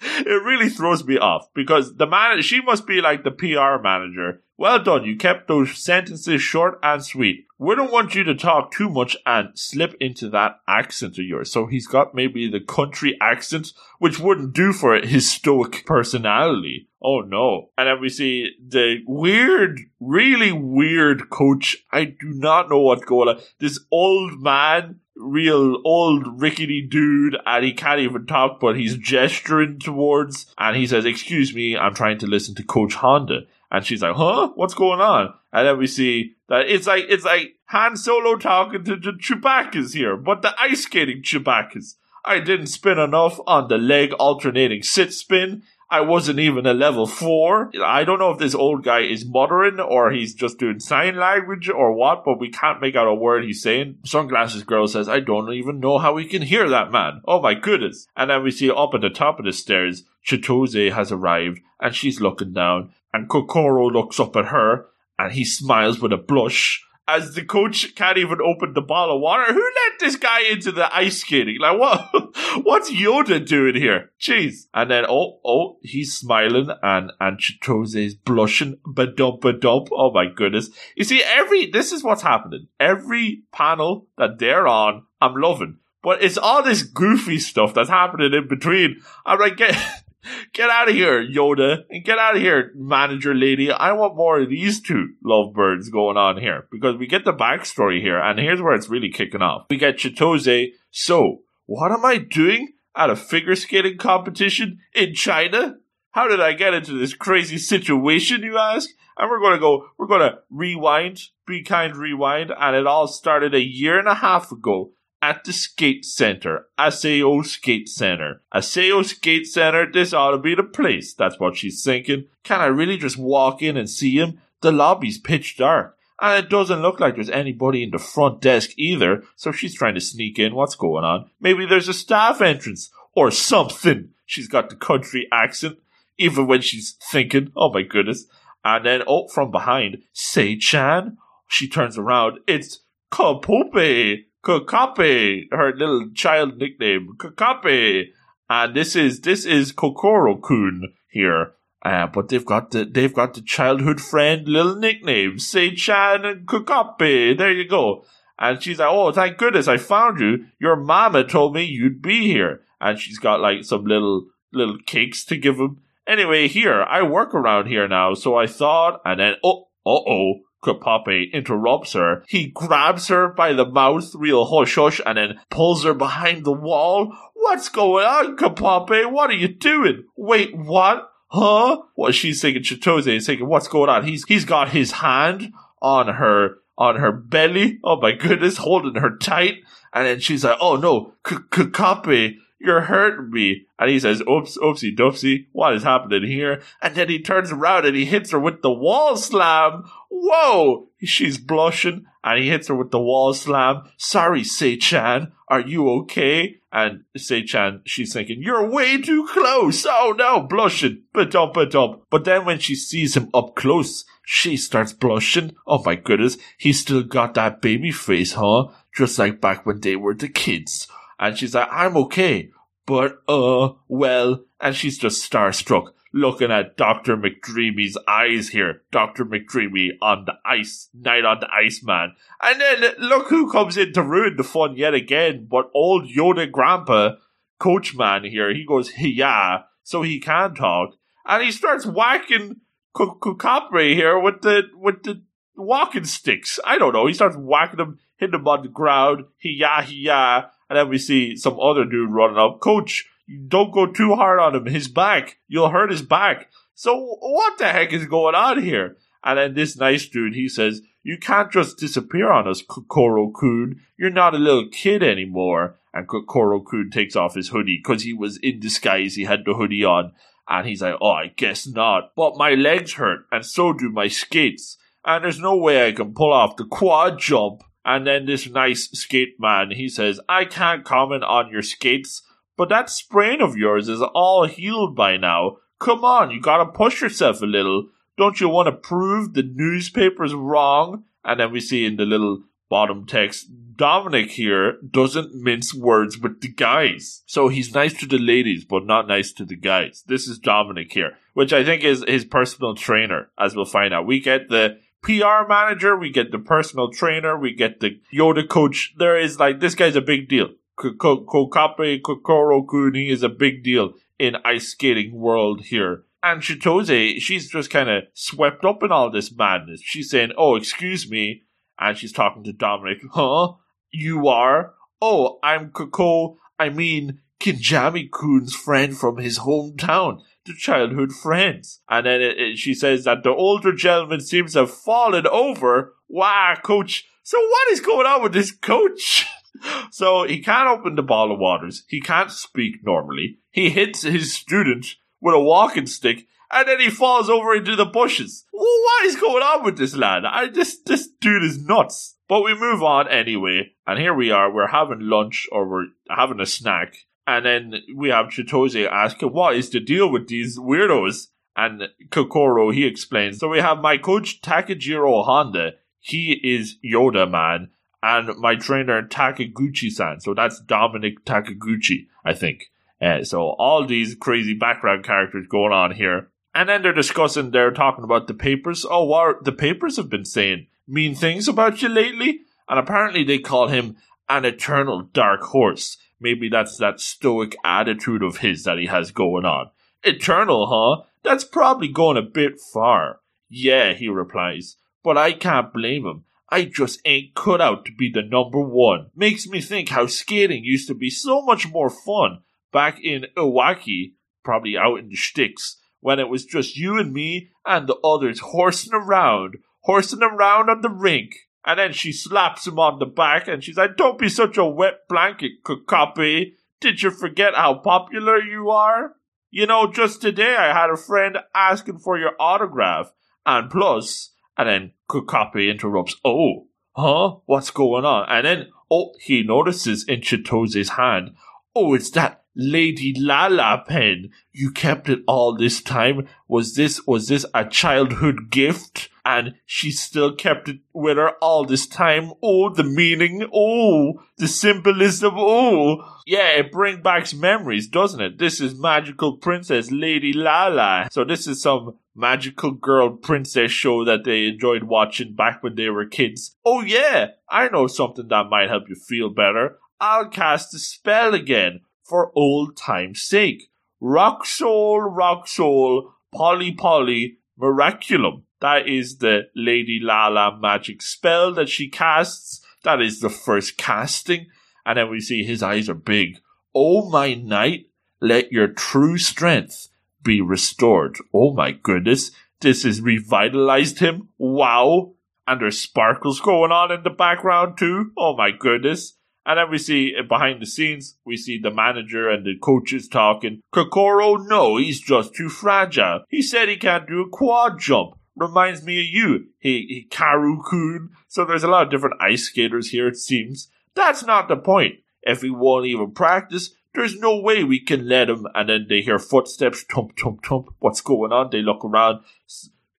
it 0.00 0.44
really 0.44 0.68
throws 0.68 1.04
me 1.04 1.18
off 1.18 1.48
because 1.54 1.94
the 1.96 2.06
man, 2.06 2.40
she 2.42 2.60
must 2.60 2.86
be 2.86 3.00
like 3.00 3.24
the 3.24 3.30
PR 3.30 3.82
manager. 3.82 4.42
Well 4.60 4.78
done. 4.82 5.06
You 5.06 5.16
kept 5.16 5.48
those 5.48 5.78
sentences 5.78 6.42
short 6.42 6.78
and 6.82 7.02
sweet. 7.02 7.46
We 7.56 7.74
don't 7.76 7.90
want 7.90 8.14
you 8.14 8.24
to 8.24 8.34
talk 8.34 8.70
too 8.70 8.90
much 8.90 9.16
and 9.24 9.58
slip 9.58 9.94
into 9.98 10.28
that 10.30 10.60
accent 10.68 11.16
of 11.16 11.24
yours. 11.24 11.50
So 11.50 11.64
he's 11.64 11.86
got 11.86 12.14
maybe 12.14 12.46
the 12.46 12.60
country 12.60 13.16
accent, 13.22 13.72
which 14.00 14.20
wouldn't 14.20 14.52
do 14.52 14.74
for 14.74 14.96
his 15.02 15.32
stoic 15.32 15.86
personality. 15.86 16.90
Oh 17.02 17.20
no. 17.20 17.70
And 17.78 17.88
then 17.88 18.02
we 18.02 18.10
see 18.10 18.50
the 18.62 18.98
weird, 19.06 19.80
really 19.98 20.52
weird 20.52 21.30
coach. 21.30 21.78
I 21.90 22.04
do 22.04 22.28
not 22.28 22.68
know 22.68 22.80
what's 22.80 23.06
going 23.06 23.30
on. 23.30 23.40
This 23.60 23.80
old 23.90 24.42
man 24.42 25.00
real 25.16 25.78
old 25.86 26.40
rickety 26.40 26.86
dude 26.86 27.36
and 27.46 27.64
he 27.64 27.72
can't 27.74 28.00
even 28.00 28.24
talk 28.24 28.58
but 28.58 28.74
he's 28.74 28.96
gesturing 28.96 29.78
towards 29.78 30.46
and 30.56 30.74
he 30.74 30.86
says 30.86 31.04
excuse 31.04 31.54
me 31.54 31.76
i'm 31.76 31.92
trying 31.94 32.16
to 32.16 32.26
listen 32.26 32.54
to 32.54 32.62
coach 32.62 32.94
honda 32.94 33.40
and 33.70 33.84
she's 33.84 34.02
like 34.02 34.16
huh? 34.16 34.50
What's 34.54 34.74
going 34.74 35.00
on? 35.00 35.34
And 35.52 35.66
then 35.66 35.78
we 35.78 35.86
see 35.86 36.34
that 36.48 36.68
it's 36.68 36.86
like 36.86 37.06
it's 37.08 37.24
like 37.24 37.56
han 37.66 37.96
solo 37.96 38.36
talking 38.36 38.84
to 38.84 38.96
the 38.96 39.12
chewbacca's 39.12 39.94
here 39.94 40.16
but 40.16 40.42
the 40.42 40.54
ice 40.60 40.82
skating 40.82 41.22
chewbacca's. 41.22 41.96
I 42.24 42.40
didn't 42.40 42.66
spin 42.66 42.98
enough 42.98 43.40
on 43.46 43.68
the 43.68 43.78
leg 43.78 44.12
alternating 44.14 44.82
sit 44.82 45.12
spin 45.12 45.62
I 45.92 46.02
wasn't 46.02 46.38
even 46.38 46.66
a 46.66 46.72
level 46.72 47.04
four. 47.04 47.72
I 47.82 48.04
don't 48.04 48.20
know 48.20 48.30
if 48.30 48.38
this 48.38 48.54
old 48.54 48.84
guy 48.84 49.00
is 49.00 49.26
muttering 49.26 49.80
or 49.80 50.12
he's 50.12 50.34
just 50.34 50.58
doing 50.58 50.78
sign 50.78 51.16
language 51.16 51.68
or 51.68 51.92
what, 51.92 52.24
but 52.24 52.38
we 52.38 52.48
can't 52.48 52.80
make 52.80 52.94
out 52.94 53.08
a 53.08 53.14
word 53.14 53.44
he's 53.44 53.60
saying. 53.60 53.98
Sunglasses 54.04 54.62
girl 54.62 54.86
says, 54.86 55.08
I 55.08 55.18
don't 55.18 55.52
even 55.52 55.80
know 55.80 55.98
how 55.98 56.14
we 56.14 56.26
can 56.26 56.42
hear 56.42 56.68
that 56.68 56.92
man. 56.92 57.22
Oh 57.26 57.42
my 57.42 57.54
goodness. 57.54 58.06
And 58.16 58.30
then 58.30 58.44
we 58.44 58.52
see 58.52 58.70
up 58.70 58.94
at 58.94 59.00
the 59.00 59.10
top 59.10 59.40
of 59.40 59.44
the 59.44 59.52
stairs, 59.52 60.04
Chitose 60.24 60.92
has 60.92 61.10
arrived 61.10 61.60
and 61.80 61.92
she's 61.92 62.20
looking 62.20 62.52
down 62.52 62.92
and 63.12 63.28
Kokoro 63.28 63.90
looks 63.90 64.20
up 64.20 64.36
at 64.36 64.46
her 64.46 64.86
and 65.18 65.32
he 65.32 65.44
smiles 65.44 66.00
with 66.00 66.12
a 66.12 66.16
blush 66.16 66.84
as 67.16 67.34
the 67.34 67.44
coach 67.44 67.94
can't 67.94 68.18
even 68.18 68.40
open 68.40 68.72
the 68.72 68.80
bottle 68.80 69.16
of 69.16 69.22
water. 69.22 69.52
Who 69.52 69.60
let 69.60 69.98
this 69.98 70.16
guy 70.16 70.42
into 70.42 70.72
the 70.72 70.94
ice 70.94 71.18
skating? 71.18 71.58
Like 71.60 71.78
what? 71.78 72.08
What's 72.64 72.90
Yoda 72.90 73.44
doing 73.44 73.74
here? 73.74 74.10
Jeez. 74.20 74.66
And 74.72 74.90
then 74.90 75.04
oh 75.08 75.40
oh, 75.44 75.78
he's 75.82 76.14
smiling 76.14 76.70
and 76.82 77.12
and 77.20 77.38
Chitose 77.38 77.96
is 77.96 78.14
blushing. 78.14 78.78
Badump 78.86 79.40
badump. 79.40 79.88
Oh 79.92 80.12
my 80.12 80.26
goodness. 80.34 80.70
You 80.96 81.04
see, 81.04 81.22
every 81.22 81.70
this 81.70 81.92
is 81.92 82.02
what's 82.02 82.22
happening. 82.22 82.68
Every 82.78 83.42
panel 83.52 84.06
that 84.16 84.38
they're 84.38 84.68
on, 84.68 85.04
I'm 85.20 85.34
loving. 85.34 85.78
But 86.02 86.22
it's 86.22 86.38
all 86.38 86.62
this 86.62 86.82
goofy 86.82 87.38
stuff 87.38 87.74
that's 87.74 87.90
happening 87.90 88.32
in 88.32 88.48
between. 88.48 89.00
I'm 89.26 89.38
like, 89.38 89.56
get 89.56 89.76
Get 90.52 90.68
out 90.68 90.88
of 90.88 90.94
here, 90.94 91.26
Yoda, 91.26 91.84
and 91.88 92.04
get 92.04 92.18
out 92.18 92.36
of 92.36 92.42
here, 92.42 92.72
manager 92.74 93.34
lady. 93.34 93.70
I 93.70 93.92
want 93.92 94.16
more 94.16 94.40
of 94.40 94.50
these 94.50 94.80
two 94.80 95.14
lovebirds 95.24 95.88
going 95.88 96.16
on 96.16 96.38
here 96.38 96.66
because 96.70 96.96
we 96.96 97.06
get 97.06 97.24
the 97.24 97.32
backstory 97.32 98.00
here, 98.00 98.18
and 98.18 98.38
here's 98.38 98.60
where 98.60 98.74
it's 98.74 98.90
really 98.90 99.10
kicking 99.10 99.42
off. 99.42 99.66
We 99.70 99.76
get 99.76 99.96
Chitose. 99.96 100.72
So, 100.90 101.42
what 101.66 101.92
am 101.92 102.04
I 102.04 102.18
doing 102.18 102.74
at 102.94 103.10
a 103.10 103.16
figure 103.16 103.54
skating 103.54 103.96
competition 103.96 104.80
in 104.94 105.14
China? 105.14 105.76
How 106.10 106.28
did 106.28 106.40
I 106.40 106.52
get 106.52 106.74
into 106.74 106.98
this 106.98 107.14
crazy 107.14 107.56
situation, 107.58 108.42
you 108.42 108.58
ask? 108.58 108.90
And 109.16 109.30
we're 109.30 109.40
going 109.40 109.54
to 109.54 109.60
go, 109.60 109.86
we're 109.98 110.06
going 110.06 110.28
to 110.28 110.38
rewind, 110.50 111.20
be 111.46 111.62
kind, 111.62 111.96
rewind, 111.96 112.52
and 112.58 112.76
it 112.76 112.86
all 112.86 113.06
started 113.06 113.54
a 113.54 113.64
year 113.64 113.98
and 113.98 114.08
a 114.08 114.14
half 114.14 114.50
ago 114.50 114.92
at 115.22 115.44
the 115.44 115.52
skate 115.52 116.04
center, 116.04 116.66
Aseo 116.78 117.44
Skate 117.44 117.88
Center. 117.88 118.42
Aseo 118.54 119.04
Skate 119.04 119.46
Center, 119.46 119.90
this 119.90 120.12
ought 120.12 120.30
to 120.30 120.38
be 120.38 120.54
the 120.54 120.62
place. 120.62 121.12
That's 121.14 121.38
what 121.38 121.56
she's 121.56 121.84
thinking. 121.84 122.26
Can 122.42 122.60
I 122.60 122.66
really 122.66 122.96
just 122.96 123.18
walk 123.18 123.62
in 123.62 123.76
and 123.76 123.88
see 123.88 124.16
him? 124.16 124.40
The 124.62 124.72
lobby's 124.72 125.18
pitch 125.18 125.56
dark. 125.56 125.96
And 126.20 126.44
it 126.44 126.50
doesn't 126.50 126.82
look 126.82 127.00
like 127.00 127.14
there's 127.14 127.30
anybody 127.30 127.82
in 127.82 127.90
the 127.90 127.98
front 127.98 128.40
desk 128.40 128.70
either, 128.76 129.22
so 129.36 129.52
she's 129.52 129.74
trying 129.74 129.94
to 129.94 130.00
sneak 130.00 130.38
in. 130.38 130.54
What's 130.54 130.74
going 130.74 131.04
on? 131.04 131.30
Maybe 131.40 131.64
there's 131.64 131.88
a 131.88 131.94
staff 131.94 132.40
entrance 132.40 132.90
or 133.14 133.30
something. 133.30 134.10
She's 134.26 134.48
got 134.48 134.68
the 134.68 134.76
country 134.76 135.26
accent, 135.32 135.78
even 136.18 136.46
when 136.46 136.60
she's 136.60 136.96
thinking. 137.10 137.52
Oh 137.56 137.72
my 137.72 137.82
goodness. 137.82 138.26
And 138.62 138.84
then, 138.84 139.02
oh, 139.06 139.28
from 139.28 139.50
behind, 139.50 140.02
Sei-chan. 140.12 141.16
She 141.48 141.68
turns 141.68 141.96
around. 141.96 142.40
It's 142.46 142.80
Kapope. 143.10 144.24
Kakape, 144.44 145.44
her 145.50 145.74
little 145.74 146.10
child 146.14 146.56
nickname, 146.56 147.16
Kakape. 147.18 148.06
And 148.48 148.74
this 148.74 148.96
is 148.96 149.20
this 149.20 149.44
is 149.44 149.72
Kokoro 149.72 150.36
Kun 150.36 150.94
here. 151.08 151.52
Uh, 151.84 152.06
but 152.06 152.28
they've 152.28 152.44
got 152.44 152.72
the 152.72 152.84
they've 152.84 153.14
got 153.14 153.34
the 153.34 153.40
childhood 153.40 154.00
friend 154.00 154.46
little 154.46 154.76
nicknames, 154.76 155.46
Sei-chan 155.46 156.24
and 156.24 156.46
Kakape. 156.46 157.38
There 157.38 157.52
you 157.52 157.68
go. 157.68 158.04
And 158.38 158.62
she's 158.62 158.78
like, 158.78 158.88
"Oh, 158.90 159.12
thank 159.12 159.38
goodness 159.38 159.68
I 159.68 159.76
found 159.76 160.20
you. 160.20 160.46
Your 160.58 160.76
mama 160.76 161.24
told 161.24 161.54
me 161.54 161.64
you'd 161.64 162.02
be 162.02 162.26
here." 162.26 162.62
And 162.80 162.98
she's 162.98 163.18
got 163.18 163.40
like 163.40 163.64
some 163.64 163.84
little 163.84 164.26
little 164.52 164.78
cakes 164.86 165.24
to 165.26 165.36
give 165.36 165.56
him. 165.56 165.80
Anyway, 166.06 166.48
here 166.48 166.82
I 166.82 167.02
work 167.02 167.34
around 167.34 167.68
here 167.68 167.86
now, 167.86 168.14
so 168.14 168.36
I 168.36 168.46
thought. 168.46 169.00
And 169.04 169.20
then, 169.20 169.34
oh, 169.44 169.68
uh 169.86 169.90
oh, 169.90 170.34
Kapape 170.62 171.32
interrupts 171.32 171.94
her. 171.94 172.22
He 172.28 172.48
grabs 172.48 173.08
her 173.08 173.28
by 173.28 173.52
the 173.52 173.66
mouth, 173.66 174.14
real 174.14 174.44
hush 174.44 174.74
hush, 174.74 175.00
and 175.04 175.18
then 175.18 175.40
pulls 175.50 175.84
her 175.84 175.94
behind 175.94 176.44
the 176.44 176.52
wall. 176.52 177.14
What's 177.34 177.68
going 177.68 178.04
on, 178.04 178.36
Kapape? 178.36 179.10
What 179.10 179.30
are 179.30 179.34
you 179.34 179.48
doing? 179.48 180.04
Wait, 180.16 180.56
what? 180.56 181.10
Huh? 181.28 181.82
Well, 181.96 182.12
she's 182.12 182.42
thinking, 182.42 182.62
Chitose 182.62 183.06
is 183.06 183.26
thinking, 183.26 183.46
what's 183.46 183.68
going 183.68 183.88
on? 183.88 184.04
He's, 184.04 184.24
he's 184.26 184.44
got 184.44 184.70
his 184.70 184.92
hand 184.92 185.52
on 185.80 186.08
her, 186.08 186.56
on 186.76 186.96
her 186.96 187.12
belly. 187.12 187.78
Oh 187.84 188.00
my 188.00 188.12
goodness, 188.12 188.58
holding 188.58 189.00
her 189.00 189.16
tight. 189.16 189.58
And 189.92 190.06
then 190.06 190.20
she's 190.20 190.44
like, 190.44 190.58
oh 190.60 190.76
no, 190.76 191.14
Kapape, 191.24 192.36
you're 192.60 192.82
hurting 192.82 193.30
me. 193.30 193.66
And 193.78 193.90
he 193.90 193.98
says, 193.98 194.20
oops, 194.22 194.58
oopsie 194.58 194.94
doopsie, 194.94 195.46
what 195.52 195.74
is 195.74 195.82
happening 195.82 196.24
here? 196.24 196.60
And 196.82 196.94
then 196.94 197.08
he 197.08 197.18
turns 197.18 197.50
around 197.50 197.86
and 197.86 197.96
he 197.96 198.04
hits 198.04 198.30
her 198.30 198.38
with 198.38 198.62
the 198.62 198.70
wall 198.70 199.16
slam. 199.16 199.90
Whoa! 200.10 200.88
She's 201.02 201.38
blushing 201.38 202.04
and 202.22 202.38
he 202.38 202.50
hits 202.50 202.68
her 202.68 202.74
with 202.74 202.90
the 202.90 203.00
wall 203.00 203.32
slam. 203.32 203.84
Sorry, 203.96 204.44
Sei-chan, 204.44 205.32
are 205.48 205.60
you 205.60 205.88
okay? 206.00 206.58
And 206.70 207.04
Sei-chan, 207.16 207.80
she's 207.86 208.12
thinking, 208.12 208.42
you're 208.42 208.68
way 208.68 209.00
too 209.00 209.26
close. 209.26 209.86
Oh 209.88 210.14
no, 210.16 210.40
blushing. 210.42 211.04
Ba-dump, 211.14 211.54
ba-dump. 211.54 212.02
But 212.10 212.24
then 212.24 212.44
when 212.44 212.58
she 212.58 212.74
sees 212.74 213.16
him 213.16 213.30
up 213.32 213.56
close, 213.56 214.04
she 214.24 214.58
starts 214.58 214.92
blushing. 214.92 215.56
Oh 215.66 215.82
my 215.82 215.94
goodness, 215.94 216.36
he's 216.58 216.80
still 216.80 217.02
got 217.02 217.34
that 217.34 217.62
baby 217.62 217.90
face, 217.90 218.34
huh? 218.34 218.68
Just 218.94 219.18
like 219.18 219.40
back 219.40 219.64
when 219.64 219.80
they 219.80 219.96
were 219.96 220.14
the 220.14 220.28
kids. 220.28 220.86
And 221.20 221.38
she's 221.38 221.54
like, 221.54 221.68
I'm 221.70 221.96
okay. 221.98 222.50
But, 222.86 223.18
uh, 223.28 223.74
well, 223.86 224.44
and 224.60 224.74
she's 224.74 224.98
just 224.98 225.30
starstruck 225.30 225.92
looking 226.12 226.50
at 226.50 226.76
Dr. 226.76 227.16
McDreamy's 227.16 227.96
eyes 228.08 228.48
here. 228.48 228.82
Dr. 228.90 229.24
McDreamy 229.24 229.90
on 230.02 230.24
the 230.24 230.32
ice, 230.44 230.88
knight 230.92 231.24
on 231.24 231.40
the 231.40 231.48
ice 231.52 231.82
man. 231.84 232.14
And 232.42 232.60
then 232.60 232.94
look 232.98 233.28
who 233.28 233.50
comes 233.50 233.76
in 233.76 233.92
to 233.92 234.02
ruin 234.02 234.36
the 234.36 234.42
fun 234.42 234.76
yet 234.76 234.94
again, 234.94 235.46
but 235.48 235.70
old 235.74 236.08
Yoda 236.08 236.50
grandpa, 236.50 237.16
coachman 237.58 238.24
here, 238.24 238.52
he 238.52 238.64
goes, 238.64 238.90
yeah, 238.98 239.62
so 239.82 240.02
he 240.02 240.18
can 240.18 240.54
talk. 240.54 240.94
And 241.26 241.44
he 241.44 241.52
starts 241.52 241.86
whacking 241.86 242.56
Kukapre 242.96 243.94
here 243.94 244.18
with 244.18 244.42
the, 244.42 244.64
with 244.74 245.04
the 245.04 245.22
walking 245.54 246.04
sticks. 246.04 246.58
I 246.64 246.78
don't 246.78 246.92
know. 246.92 247.06
He 247.06 247.14
starts 247.14 247.36
whacking 247.36 247.78
him, 247.78 247.98
hitting 248.16 248.40
him 248.40 248.48
on 248.48 248.62
the 248.62 248.68
ground. 248.68 249.24
He 249.38 249.50
yeah, 249.50 249.82
he 249.82 249.96
yeah. 249.96 250.46
And 250.70 250.78
then 250.78 250.88
we 250.88 250.96
see 250.96 251.36
some 251.36 251.58
other 251.60 251.84
dude 251.84 252.10
running 252.10 252.38
up. 252.38 252.60
Coach, 252.60 253.06
don't 253.48 253.72
go 253.72 253.86
too 253.86 254.14
hard 254.14 254.38
on 254.38 254.54
him. 254.54 254.66
His 254.66 254.88
back, 254.88 255.36
you'll 255.48 255.70
hurt 255.70 255.90
his 255.90 256.00
back. 256.00 256.48
So 256.74 256.96
what 257.20 257.58
the 257.58 257.66
heck 257.66 257.92
is 257.92 258.06
going 258.06 258.34
on 258.34 258.62
here? 258.62 258.96
And 259.22 259.38
then 259.38 259.54
this 259.54 259.76
nice 259.76 260.08
dude, 260.08 260.34
he 260.34 260.48
says, 260.48 260.80
you 261.02 261.18
can't 261.18 261.50
just 261.50 261.76
disappear 261.76 262.30
on 262.30 262.48
us, 262.48 262.62
Kokoro-kun. 262.62 263.80
You're 263.98 264.10
not 264.10 264.34
a 264.34 264.38
little 264.38 264.68
kid 264.70 265.02
anymore. 265.02 265.78
And 265.92 266.06
Kokoro-kun 266.06 266.90
takes 266.92 267.16
off 267.16 267.34
his 267.34 267.48
hoodie 267.48 267.80
because 267.82 268.04
he 268.04 268.12
was 268.12 268.38
in 268.38 268.60
disguise. 268.60 269.16
He 269.16 269.24
had 269.24 269.44
the 269.44 269.54
hoodie 269.54 269.84
on. 269.84 270.12
And 270.48 270.66
he's 270.66 270.82
like, 270.82 270.94
oh, 271.00 271.10
I 271.10 271.28
guess 271.36 271.66
not. 271.66 272.12
But 272.16 272.36
my 272.36 272.54
legs 272.54 272.94
hurt, 272.94 273.26
and 273.30 273.44
so 273.44 273.72
do 273.72 273.90
my 273.90 274.08
skates. 274.08 274.76
And 275.04 275.24
there's 275.24 275.38
no 275.38 275.56
way 275.56 275.86
I 275.86 275.92
can 275.92 276.12
pull 276.12 276.32
off 276.32 276.56
the 276.56 276.64
quad 276.64 277.18
jump. 277.18 277.62
And 277.90 278.06
then 278.06 278.24
this 278.24 278.48
nice 278.48 278.88
skate 278.92 279.34
man, 279.40 279.72
he 279.72 279.88
says, 279.88 280.20
I 280.28 280.44
can't 280.44 280.84
comment 280.84 281.24
on 281.24 281.50
your 281.50 281.60
skates, 281.60 282.22
but 282.56 282.68
that 282.68 282.88
sprain 282.88 283.42
of 283.42 283.56
yours 283.56 283.88
is 283.88 284.00
all 284.00 284.46
healed 284.46 284.94
by 284.94 285.16
now. 285.16 285.56
Come 285.80 286.04
on, 286.04 286.30
you 286.30 286.40
gotta 286.40 286.70
push 286.70 287.02
yourself 287.02 287.42
a 287.42 287.46
little. 287.46 287.88
Don't 288.16 288.40
you 288.40 288.48
want 288.48 288.66
to 288.66 288.72
prove 288.72 289.34
the 289.34 289.42
newspaper's 289.42 290.32
wrong? 290.32 291.02
And 291.24 291.40
then 291.40 291.50
we 291.50 291.58
see 291.58 291.84
in 291.84 291.96
the 291.96 292.04
little 292.04 292.44
bottom 292.68 293.06
text, 293.06 293.48
Dominic 293.74 294.30
here 294.30 294.76
doesn't 294.88 295.34
mince 295.34 295.74
words 295.74 296.16
with 296.16 296.42
the 296.42 296.48
guys. 296.48 297.24
So 297.26 297.48
he's 297.48 297.74
nice 297.74 297.94
to 297.94 298.06
the 298.06 298.18
ladies, 298.18 298.64
but 298.64 298.86
not 298.86 299.08
nice 299.08 299.32
to 299.32 299.44
the 299.44 299.56
guys. 299.56 300.04
This 300.06 300.28
is 300.28 300.38
Dominic 300.38 300.92
here, 300.92 301.16
which 301.34 301.52
I 301.52 301.64
think 301.64 301.82
is 301.82 302.04
his 302.06 302.24
personal 302.24 302.76
trainer, 302.76 303.30
as 303.36 303.56
we'll 303.56 303.64
find 303.64 303.92
out. 303.92 304.06
We 304.06 304.20
get 304.20 304.48
the 304.48 304.78
PR 305.02 305.48
manager, 305.48 305.96
we 305.96 306.10
get 306.10 306.30
the 306.30 306.38
personal 306.38 306.90
trainer, 306.90 307.38
we 307.38 307.54
get 307.54 307.80
the 307.80 308.00
Yoda 308.12 308.48
coach. 308.48 308.94
There 308.98 309.18
is 309.18 309.38
like, 309.38 309.60
this 309.60 309.74
guy's 309.74 309.96
a 309.96 310.00
big 310.00 310.28
deal. 310.28 310.50
Kokape 310.78 312.02
Kokoro 312.02 312.62
Kuni 312.62 313.10
is 313.10 313.22
a 313.22 313.28
big 313.28 313.62
deal 313.62 313.94
in 314.18 314.36
ice 314.44 314.68
skating 314.68 315.14
world 315.14 315.62
here. 315.62 316.04
And 316.22 316.42
Chitose, 316.42 317.18
she's 317.20 317.50
just 317.50 317.70
kind 317.70 317.88
of 317.88 318.04
swept 318.12 318.64
up 318.64 318.82
in 318.82 318.92
all 318.92 319.10
this 319.10 319.34
madness. 319.34 319.80
She's 319.82 320.10
saying, 320.10 320.32
Oh, 320.36 320.54
excuse 320.56 321.10
me. 321.10 321.42
And 321.78 321.96
she's 321.96 322.12
talking 322.12 322.44
to 322.44 322.52
Dominic. 322.52 322.98
Huh? 323.12 323.54
You 323.90 324.28
are? 324.28 324.74
Oh, 325.00 325.38
I'm 325.42 325.70
Koko. 325.70 326.38
I 326.58 326.68
mean, 326.68 327.20
Kinjami 327.40 328.10
Kun's 328.10 328.54
friend 328.54 328.96
from 328.96 329.16
his 329.16 329.40
hometown. 329.40 330.20
The 330.50 330.56
childhood 330.56 331.12
friends. 331.12 331.80
And 331.88 332.06
then 332.06 332.20
it, 332.20 332.38
it, 332.38 332.58
she 332.58 332.74
says 332.74 333.04
that 333.04 333.22
the 333.22 333.30
older 333.30 333.72
gentleman 333.72 334.20
seems 334.20 334.54
to 334.54 334.60
have 334.60 334.70
fallen 334.70 335.26
over. 335.26 335.94
Wow, 336.08 336.54
coach. 336.62 337.06
So 337.22 337.38
what 337.38 337.70
is 337.70 337.80
going 337.80 338.06
on 338.06 338.22
with 338.22 338.32
this 338.32 338.50
coach? 338.50 339.26
so 339.90 340.24
he 340.24 340.42
can't 340.42 340.68
open 340.68 340.96
the 340.96 341.02
ball 341.02 341.32
of 341.32 341.38
waters. 341.38 341.84
He 341.88 342.00
can't 342.00 342.30
speak 342.30 342.76
normally. 342.82 343.38
He 343.50 343.70
hits 343.70 344.02
his 344.02 344.34
student 344.34 344.96
with 345.20 345.34
a 345.34 345.40
walking 345.40 345.86
stick 345.86 346.26
and 346.52 346.66
then 346.66 346.80
he 346.80 346.90
falls 346.90 347.28
over 347.28 347.54
into 347.54 347.76
the 347.76 347.84
bushes. 347.84 348.44
Well, 348.52 348.64
what 348.64 349.04
is 349.04 349.16
going 349.16 349.42
on 349.42 349.64
with 349.64 349.78
this 349.78 349.94
lad? 349.94 350.24
I 350.24 350.48
just 350.48 350.86
this 350.86 351.08
dude 351.20 351.44
is 351.44 351.62
nuts. 351.62 352.16
But 352.28 352.42
we 352.42 352.54
move 352.54 352.82
on 352.82 353.08
anyway, 353.08 353.72
and 353.88 353.98
here 353.98 354.14
we 354.14 354.30
are. 354.30 354.52
We're 354.52 354.68
having 354.68 355.00
lunch 355.00 355.48
or 355.50 355.68
we're 355.68 355.86
having 356.08 356.38
a 356.38 356.46
snack, 356.46 356.94
and 357.26 357.44
then 357.44 357.74
we 357.94 358.08
have 358.10 358.26
Chitose 358.26 358.88
asking, 358.90 359.30
"What 359.30 359.56
is 359.56 359.70
the 359.70 359.80
deal 359.80 360.10
with 360.10 360.28
these 360.28 360.58
weirdos?" 360.58 361.28
And 361.56 361.88
Kokoro 362.10 362.72
he 362.72 362.86
explains. 362.86 363.38
So 363.38 363.48
we 363.48 363.58
have 363.58 363.78
my 363.78 363.98
coach 363.98 364.40
Takajiro 364.40 365.24
Honda. 365.24 365.72
He 365.98 366.40
is 366.42 366.76
Yoda 366.84 367.30
man, 367.30 367.70
and 368.02 368.38
my 368.38 368.54
trainer 368.54 369.02
Takaguchi-san. 369.02 370.20
So 370.20 370.32
that's 370.34 370.60
Dominic 370.60 371.24
Takaguchi, 371.24 372.06
I 372.24 372.32
think. 372.34 372.70
Uh, 373.00 373.24
so 373.24 373.50
all 373.58 373.86
these 373.86 374.14
crazy 374.14 374.54
background 374.54 375.04
characters 375.04 375.46
going 375.48 375.72
on 375.72 375.92
here. 375.92 376.28
And 376.54 376.68
then 376.68 376.82
they're 376.82 376.92
discussing, 376.92 377.50
they're 377.50 377.70
talking 377.70 378.04
about 378.04 378.26
the 378.26 378.34
papers. 378.34 378.84
Oh, 378.88 379.04
what 379.04 379.44
the 379.44 379.52
papers 379.52 379.96
have 379.96 380.10
been 380.10 380.24
saying 380.24 380.66
mean 380.86 381.14
things 381.14 381.48
about 381.48 381.82
you 381.82 381.88
lately. 381.88 382.40
And 382.68 382.78
apparently 382.78 383.24
they 383.24 383.38
call 383.38 383.68
him 383.68 383.96
an 384.28 384.44
eternal 384.44 385.02
dark 385.02 385.42
horse. 385.42 385.96
Maybe 386.20 386.48
that's 386.48 386.76
that 386.76 387.00
stoic 387.00 387.56
attitude 387.64 388.22
of 388.22 388.38
his 388.38 388.64
that 388.64 388.78
he 388.78 388.86
has 388.86 389.10
going 389.10 389.44
on. 389.44 389.70
Eternal, 390.04 390.66
huh? 390.66 391.04
That's 391.22 391.44
probably 391.44 391.88
going 391.88 392.16
a 392.16 392.22
bit 392.22 392.60
far. 392.60 393.20
Yeah, 393.48 393.94
he 393.94 394.08
replies. 394.08 394.76
But 395.02 395.16
I 395.16 395.32
can't 395.32 395.72
blame 395.72 396.04
him. 396.04 396.24
I 396.50 396.64
just 396.64 397.00
ain't 397.04 397.34
cut 397.34 397.60
out 397.60 397.84
to 397.86 397.92
be 397.92 398.10
the 398.10 398.22
number 398.22 398.60
one. 398.60 399.10
Makes 399.14 399.46
me 399.46 399.60
think 399.60 399.88
how 399.88 400.06
skating 400.06 400.64
used 400.64 400.88
to 400.88 400.94
be 400.94 401.08
so 401.08 401.42
much 401.42 401.68
more 401.68 401.90
fun 401.90 402.40
back 402.72 403.00
in 403.00 403.26
Iwaki, 403.36 404.14
probably 404.42 404.76
out 404.76 404.98
in 404.98 405.08
the 405.08 405.16
sticks, 405.16 405.76
when 406.00 406.18
it 406.18 406.28
was 406.28 406.44
just 406.44 406.76
you 406.76 406.98
and 406.98 407.12
me 407.12 407.50
and 407.64 407.86
the 407.86 407.96
others 408.02 408.40
horsing 408.40 408.94
around, 408.94 409.58
horsing 409.82 410.22
around 410.22 410.68
on 410.68 410.80
the 410.80 410.90
rink. 410.90 411.34
And 411.64 411.78
then 411.78 411.92
she 411.92 412.12
slaps 412.12 412.66
him 412.66 412.78
on 412.78 412.98
the 412.98 413.06
back 413.06 413.48
and 413.48 413.62
she's 413.62 413.76
like, 413.76 413.96
Don't 413.96 414.18
be 414.18 414.28
such 414.28 414.56
a 414.56 414.64
wet 414.64 415.08
blanket, 415.08 415.62
Kakapi. 415.64 416.54
Did 416.80 417.02
you 417.02 417.10
forget 417.10 417.54
how 417.54 417.74
popular 417.74 418.38
you 418.40 418.70
are? 418.70 419.16
You 419.50 419.66
know, 419.66 419.90
just 419.90 420.22
today 420.22 420.56
I 420.56 420.72
had 420.72 420.90
a 420.90 420.96
friend 420.96 421.38
asking 421.54 421.98
for 421.98 422.18
your 422.18 422.32
autograph. 422.38 423.12
And 423.44 423.70
plus, 423.70 424.32
and 424.56 424.68
then 424.68 424.92
Kakapi 425.10 425.70
interrupts, 425.70 426.16
Oh, 426.24 426.68
huh? 426.92 427.36
What's 427.46 427.70
going 427.70 428.04
on? 428.04 428.26
And 428.28 428.46
then, 428.46 428.66
oh, 428.90 429.12
he 429.20 429.42
notices 429.42 430.04
in 430.04 430.20
Chitose's 430.20 430.90
hand, 430.90 431.32
Oh, 431.74 431.94
it's 431.94 432.10
that 432.12 432.40
Lady 432.56 433.14
Lala 433.18 433.84
pen. 433.86 434.30
You 434.52 434.70
kept 434.72 435.08
it 435.08 435.20
all 435.26 435.56
this 435.56 435.80
time. 435.80 436.28
Was 436.48 436.74
this 436.74 437.06
was 437.06 437.28
this 437.28 437.46
a 437.54 437.64
childhood 437.64 438.50
gift? 438.50 439.08
And 439.30 439.54
she 439.64 439.92
still 439.92 440.34
kept 440.34 440.68
it 440.68 440.80
with 440.92 441.16
her 441.16 441.32
all 441.42 441.64
this 441.64 441.86
time. 441.86 442.32
Oh, 442.42 442.72
the 442.72 442.82
meaning. 442.82 443.48
Oh, 443.54 444.22
the 444.38 444.48
symbolism. 444.48 445.34
Oh, 445.36 446.20
yeah, 446.26 446.48
it 446.58 446.72
brings 446.72 447.00
back 447.00 447.32
memories, 447.34 447.86
doesn't 447.86 448.20
it? 448.20 448.38
This 448.38 448.60
is 448.60 448.78
magical 448.78 449.36
princess 449.36 449.90
Lady 449.90 450.32
Lala. 450.32 451.08
So 451.12 451.24
this 451.24 451.46
is 451.46 451.62
some 451.62 451.98
magical 452.14 452.72
girl 452.72 453.10
princess 453.10 453.70
show 453.70 454.04
that 454.04 454.24
they 454.24 454.46
enjoyed 454.46 454.84
watching 454.84 455.34
back 455.34 455.62
when 455.62 455.76
they 455.76 455.88
were 455.88 456.06
kids. 456.06 456.56
Oh 456.64 456.82
yeah, 456.82 457.28
I 457.48 457.68
know 457.68 457.86
something 457.86 458.28
that 458.28 458.50
might 458.50 458.68
help 458.68 458.88
you 458.88 458.96
feel 458.96 459.30
better. 459.30 459.78
I'll 460.00 460.28
cast 460.28 460.74
a 460.74 460.78
spell 460.78 461.34
again 461.34 461.80
for 462.02 462.32
old 462.34 462.76
time's 462.76 463.22
sake. 463.22 463.70
Rock 464.00 464.46
soul, 464.46 465.00
rock 465.00 465.46
soul, 465.46 466.14
poly 466.34 466.72
poly, 466.72 467.38
miraculum. 467.58 468.42
That 468.60 468.88
is 468.88 469.18
the 469.18 469.48
Lady 469.54 469.98
Lala 470.02 470.58
magic 470.58 471.02
spell 471.02 471.52
that 471.54 471.68
she 471.68 471.88
casts. 471.88 472.60
That 472.84 473.00
is 473.00 473.20
the 473.20 473.30
first 473.30 473.76
casting. 473.76 474.46
And 474.84 474.98
then 474.98 475.10
we 475.10 475.20
see 475.20 475.44
his 475.44 475.62
eyes 475.62 475.88
are 475.88 475.94
big. 475.94 476.38
Oh 476.74 477.08
my 477.08 477.34
knight, 477.34 477.86
let 478.20 478.52
your 478.52 478.68
true 478.68 479.18
strength 479.18 479.88
be 480.22 480.40
restored. 480.40 481.18
Oh 481.32 481.52
my 481.52 481.72
goodness. 481.72 482.32
This 482.60 482.82
has 482.82 483.00
revitalized 483.00 484.00
him. 484.00 484.28
Wow. 484.38 485.14
And 485.46 485.60
there's 485.60 485.80
sparkles 485.80 486.40
going 486.40 486.70
on 486.70 486.92
in 486.92 487.02
the 487.02 487.10
background 487.10 487.78
too. 487.78 488.12
Oh 488.16 488.36
my 488.36 488.50
goodness. 488.50 489.16
And 489.46 489.58
then 489.58 489.70
we 489.70 489.78
see 489.78 490.14
uh, 490.16 490.22
behind 490.22 490.60
the 490.60 490.66
scenes, 490.66 491.16
we 491.24 491.36
see 491.36 491.58
the 491.58 491.70
manager 491.70 492.28
and 492.28 492.44
the 492.44 492.58
coaches 492.60 493.08
talking. 493.08 493.62
Kokoro, 493.72 494.36
no, 494.36 494.76
he's 494.76 495.00
just 495.00 495.34
too 495.34 495.48
fragile. 495.48 496.24
He 496.28 496.42
said 496.42 496.68
he 496.68 496.76
can't 496.76 497.08
do 497.08 497.22
a 497.22 497.28
quad 497.28 497.80
jump. 497.80 498.19
Reminds 498.40 498.82
me 498.82 499.00
of 499.00 499.06
you, 499.06 499.48
he, 499.58 499.86
he 499.86 500.06
Karu-kun. 500.10 501.10
So 501.28 501.44
there's 501.44 501.62
a 501.62 501.68
lot 501.68 501.84
of 501.84 501.90
different 501.90 502.20
ice 502.20 502.44
skaters 502.44 502.90
here, 502.90 503.08
it 503.08 503.16
seems. 503.16 503.68
That's 503.94 504.24
not 504.24 504.48
the 504.48 504.56
point. 504.56 504.96
If 505.22 505.42
he 505.42 505.50
won't 505.50 505.86
even 505.86 506.12
practice, 506.12 506.70
there's 506.94 507.16
no 507.16 507.38
way 507.38 507.62
we 507.62 507.78
can 507.78 508.08
let 508.08 508.30
him. 508.30 508.46
And 508.54 508.70
then 508.70 508.86
they 508.88 509.02
hear 509.02 509.18
footsteps, 509.18 509.84
thump, 509.84 510.18
thump, 510.18 510.44
thump. 510.44 510.70
What's 510.78 511.02
going 511.02 511.32
on? 511.32 511.50
They 511.52 511.60
look 511.60 511.84
around. 511.84 512.24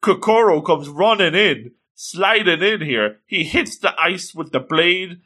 Kokoro 0.03 0.61
comes 0.61 0.89
running 0.89 1.35
in, 1.35 1.73
sliding 1.95 2.63
in 2.63 2.83
here. 2.83 3.21
He 3.27 3.45
hits 3.45 3.79
the 3.79 3.99
ice 3.99 4.35
with 4.35 4.53
the 4.53 4.61
blade 4.61 5.21